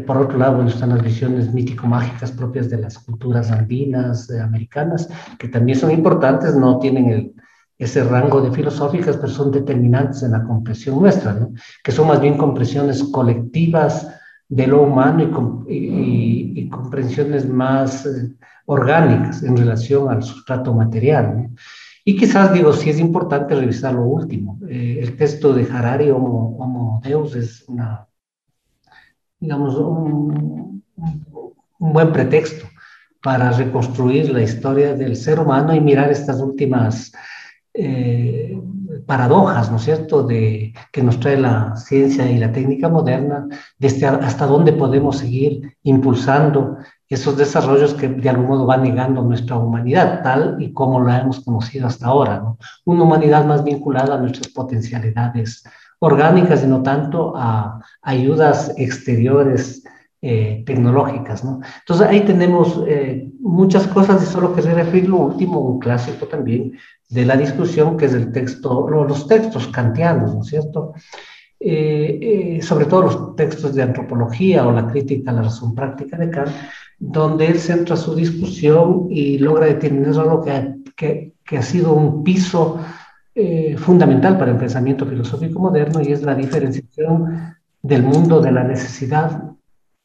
por 0.05 0.17
otro 0.17 0.37
lado, 0.37 0.61
están 0.67 0.89
las 0.89 1.01
visiones 1.01 1.51
mítico-mágicas 1.51 2.33
propias 2.33 2.69
de 2.69 2.77
las 2.77 2.99
culturas 2.99 3.49
andinas, 3.49 4.29
americanas, 4.29 5.09
que 5.39 5.47
también 5.47 5.79
son 5.79 5.89
importantes, 5.89 6.55
no 6.55 6.77
tienen 6.77 7.09
el, 7.09 7.33
ese 7.77 8.03
rango 8.03 8.41
de 8.41 8.51
filosóficas, 8.51 9.17
pero 9.17 9.29
son 9.29 9.51
determinantes 9.51 10.23
en 10.23 10.31
la 10.31 10.43
comprensión 10.43 10.99
nuestra, 10.99 11.47
que 11.83 11.91
son 11.91 12.07
más 12.07 12.21
bien 12.21 12.37
comprensiones 12.37 13.03
colectivas 13.05 14.07
de 14.47 14.67
lo 14.67 14.83
humano 14.83 15.65
y, 15.67 16.69
comprensiones 16.69 17.47
más 17.47 18.05
eh, 18.05 18.33
orgánicas 18.65 19.43
en 19.43 19.55
relación 19.57 20.09
al 20.09 20.23
sustrato 20.23 20.73
material. 20.73 21.49
Y 22.05 22.17
quizás, 22.17 22.53
digo, 22.53 22.73
sí 22.73 22.89
es 22.89 22.99
importante 22.99 23.55
revisar 23.55 23.93
lo 23.93 24.03
último. 24.03 24.59
Eh, 24.67 24.99
el 25.01 25.15
texto 25.15 25.53
de 25.53 25.67
Harari, 25.71 26.09
Homo, 26.09 26.57
Homo 26.57 27.01
Deus, 27.03 27.35
es 27.35 27.63
una, 27.67 28.07
digamos, 29.39 29.75
un 29.75 30.83
buen 31.79 32.11
pretexto 32.11 32.65
para 33.21 33.51
reconstruir 33.51 34.31
la 34.31 34.41
historia 34.41 34.93
del 34.93 35.15
ser 35.15 35.39
humano 35.39 35.73
y 35.73 35.79
mirar 35.79 36.11
estas 36.11 36.41
últimas 36.41 37.13
eh, 37.73 38.59
paradojas, 39.05 39.69
¿no 39.71 39.77
es 39.77 39.83
cierto?, 39.83 40.23
de, 40.23 40.73
que 40.91 41.03
nos 41.03 41.19
trae 41.19 41.37
la 41.37 41.75
ciencia 41.75 42.29
y 42.29 42.37
la 42.37 42.51
técnica 42.51 42.89
moderna, 42.89 43.47
desde 43.77 44.05
hasta 44.07 44.45
dónde 44.45 44.73
podemos 44.73 45.17
seguir 45.17 45.75
impulsando 45.83 46.77
esos 47.09 47.37
desarrollos 47.37 47.93
que 47.93 48.07
de 48.07 48.29
algún 48.29 48.47
modo 48.47 48.65
van 48.65 48.83
negando 48.83 49.21
nuestra 49.21 49.57
humanidad, 49.57 50.21
tal 50.23 50.57
y 50.59 50.73
como 50.73 51.01
la 51.01 51.19
hemos 51.19 51.41
conocido 51.41 51.87
hasta 51.87 52.07
ahora, 52.07 52.39
¿no? 52.39 52.57
Una 52.85 53.03
humanidad 53.03 53.45
más 53.45 53.63
vinculada 53.63 54.15
a 54.15 54.19
nuestras 54.19 54.47
potencialidades 54.47 55.63
orgánicas 55.99 56.63
y 56.63 56.67
no 56.67 56.81
tanto 56.81 57.33
a 57.35 57.79
ayudas 58.01 58.73
exteriores 58.77 59.83
eh, 60.21 60.63
tecnológicas, 60.65 61.43
¿no? 61.43 61.59
Entonces 61.79 62.07
ahí 62.07 62.21
tenemos 62.21 62.83
eh, 62.87 63.29
muchas 63.43 63.87
cosas 63.87 64.23
y 64.23 64.25
solo 64.25 64.55
quería 64.55 64.73
referir 64.73 65.09
lo 65.09 65.17
último, 65.17 65.59
un 65.59 65.79
clásico 65.79 66.27
también 66.27 66.73
de 67.09 67.25
la 67.25 67.35
discusión, 67.35 67.97
que 67.97 68.05
es 68.05 68.13
el 68.13 68.31
texto, 68.31 68.87
los 68.89 69.27
textos 69.27 69.67
kantianos, 69.67 70.33
¿no 70.33 70.41
es 70.41 70.47
cierto? 70.47 70.93
Eh, 71.59 72.59
sobre 72.61 72.85
todo 72.85 73.03
los 73.03 73.35
textos 73.35 73.75
de 73.75 73.83
antropología 73.83 74.65
o 74.65 74.71
la 74.71 74.87
crítica 74.87 75.31
a 75.31 75.33
la 75.33 75.41
razón 75.43 75.75
práctica 75.75 76.17
de 76.17 76.29
Kant, 76.29 76.51
donde 76.97 77.47
él 77.47 77.59
centra 77.59 77.97
su 77.97 78.15
discusión 78.15 79.07
y 79.09 79.37
logra 79.37 79.67
determinar 79.67 80.19
algo 80.19 80.41
que, 80.43 80.75
que, 80.95 81.33
que 81.43 81.57
ha 81.57 81.61
sido 81.61 81.93
un 81.93 82.23
piso 82.23 82.79
fundamental 83.77 84.37
para 84.37 84.51
el 84.51 84.57
pensamiento 84.57 85.07
filosófico 85.07 85.59
moderno 85.59 86.01
y 86.01 86.11
es 86.11 86.21
la 86.21 86.35
diferenciación 86.35 87.55
del 87.81 88.03
mundo 88.03 88.39
de 88.39 88.51
la 88.51 88.63
necesidad 88.63 89.41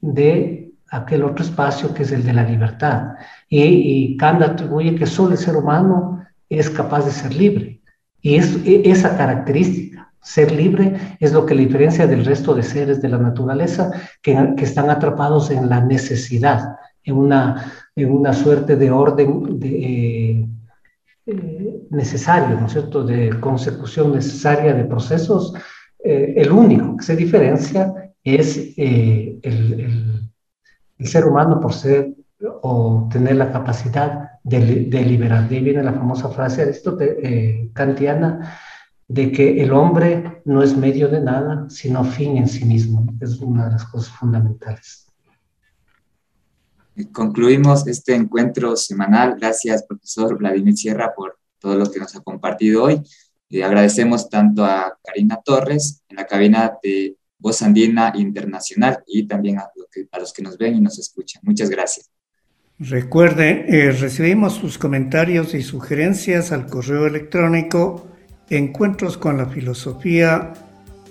de 0.01 0.68
aquel 0.91 1.23
otro 1.25 1.45
espacio 1.45 1.93
que 1.95 2.03
es 2.03 2.13
el 2.13 2.25
de 2.25 2.33
la 2.33 2.45
libertad. 2.45 3.15
Y, 3.49 3.63
y 3.63 4.17
Kant 4.17 4.43
atribuye 4.43 4.95
que 4.95 5.07
solo 5.07 5.33
el 5.33 5.39
ser 5.39 5.57
humano 5.57 6.25
es 6.49 6.71
capaz 6.71 7.05
de 7.05 7.11
ser 7.13 7.35
libre. 7.35 7.81
Y 8.21 8.37
es, 8.37 8.57
e, 8.65 8.83
esa 8.91 9.17
característica, 9.17 10.13
ser 10.21 10.53
libre, 10.53 11.17
es 11.21 11.33
lo 11.33 11.47
que 11.47 11.55
le 11.55 11.67
diferencia 11.67 12.07
del 12.07 12.25
resto 12.25 12.55
de 12.55 12.63
seres 12.63 13.01
de 13.01 13.09
la 13.09 13.19
naturaleza 13.19 13.91
que, 14.23 14.55
que 14.57 14.65
están 14.65 14.91
atrapados 14.91 15.51
en 15.51 15.69
la 15.69 15.81
necesidad, 15.81 16.77
en 17.05 17.17
una, 17.17 17.73
en 17.97 18.11
una 18.11 18.33
suerte 18.33 18.77
de 18.77 18.91
orden 18.91 19.59
de, 19.59 19.69
eh, 19.69 20.49
eh, 21.27 21.83
necesario, 21.91 22.59
¿no 22.59 22.67
es 22.67 22.73
cierto?, 22.73 23.05
de 23.05 23.39
consecución 23.41 24.13
necesaria 24.13 24.75
de 24.75 24.85
procesos. 24.85 25.55
Eh, 26.03 26.35
el 26.37 26.51
único 26.51 26.97
que 26.97 27.05
se 27.05 27.17
diferencia 27.17 28.13
es 28.23 28.57
eh, 28.77 29.39
el, 29.43 29.81
el, 29.81 30.28
ser 31.07 31.25
humano 31.27 31.61
por 31.61 31.73
ser 31.73 32.15
o 32.63 33.09
tener 33.11 33.37
la 33.37 33.53
capacidad 33.53 34.31
de, 34.43 34.87
de 34.87 35.03
liberar. 35.03 35.49
De 35.49 35.57
ahí 35.57 35.63
viene 35.63 35.83
la 35.83 35.93
famosa 35.93 36.29
frase 36.29 36.71
eh, 37.01 37.71
kantiana 37.73 38.59
de 39.09 39.33
que 39.33 39.63
el 39.63 39.73
hombre 39.73 40.43
no 40.45 40.63
es 40.63 40.77
medio 40.77 41.09
de 41.09 41.21
nada, 41.21 41.67
sino 41.71 42.05
fin 42.05 42.37
en 42.37 42.49
sí 42.49 42.65
mismo. 42.65 43.07
Es 43.21 43.41
una 43.41 43.67
de 43.67 43.73
las 43.73 43.85
cosas 43.87 44.11
fundamentales. 44.11 45.07
Concluimos 47.13 47.87
este 47.87 48.15
encuentro 48.15 48.77
semanal. 48.77 49.37
Gracias, 49.39 49.85
profesor 49.85 50.37
Vladimir 50.37 50.77
Sierra, 50.77 51.15
por 51.15 51.39
todo 51.59 51.77
lo 51.77 51.91
que 51.91 52.01
nos 52.01 52.15
ha 52.15 52.21
compartido 52.21 52.85
hoy. 52.85 53.03
y 53.51 53.63
agradecemos 53.63 54.29
tanto 54.29 54.63
a 54.63 54.99
Karina 55.03 55.41
Torres 55.43 56.03
en 56.11 56.17
la 56.17 56.27
cabina 56.27 56.75
de 56.83 57.17
Voz 57.39 57.63
Andina 57.63 58.13
Internacional 58.17 59.03
y 59.07 59.27
también 59.27 59.59
a, 59.59 59.71
los 60.19 60.33
que 60.33 60.43
nos 60.43 60.59
ven 60.59 60.77
y 60.77 60.81
nos 60.81 60.99
escuchan. 60.99 61.41
Muchas 61.45 61.71
gracias. 61.71 62.11
Recuerden, 62.79 63.65
eh, 63.69 63.91
recibimos 63.91 64.55
sus 64.55 64.79
comentarios 64.79 65.55
y 65.55 65.63
sugerencias 65.63 66.53
al 66.53 66.67
correo 66.67 67.07
electrónico 67.07 68.07
encuentros 68.51 69.19
con 69.19 69.37
la 69.37 69.47
filosofía 69.47 70.53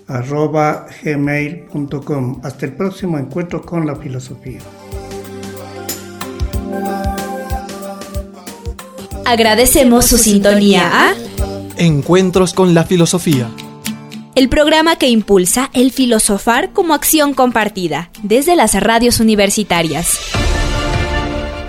arroba 0.08 0.88
gmail.com. 1.04 2.40
Hasta 2.44 2.66
el 2.66 2.74
próximo 2.74 3.18
encuentro 3.18 3.62
con 3.62 3.86
la 3.86 3.96
filosofía. 3.96 4.60
Agradecemos 9.26 10.06
su 10.06 10.18
sintonía 10.18 10.90
a 10.90 11.14
Encuentros 11.78 12.54
con 12.54 12.74
la 12.74 12.86
filosofía 12.86 13.52
el 14.38 14.50
programa 14.50 14.98
que 14.98 15.10
impulsa 15.10 15.72
el 15.74 15.92
filosofar 15.92 16.72
como 16.72 16.94
acción 16.94 17.34
compartida 17.34 18.12
desde 18.22 18.56
las 18.56 18.76
radios 18.80 19.20
universitarias. 19.20 20.20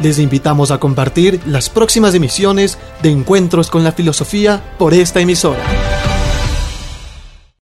Les 0.03 0.19
invitamos 0.19 0.71
a 0.71 0.79
compartir 0.79 1.41
las 1.47 1.71
próximas 1.71 2.15
emisiones 2.15 2.77
de 3.03 3.11
Encuentros 3.11 3.71
con 3.71 3.85
la 3.85 3.93
Filosofía 3.93 4.63
por 4.77 4.93
esta 4.93 5.21
emisora. 5.21 5.65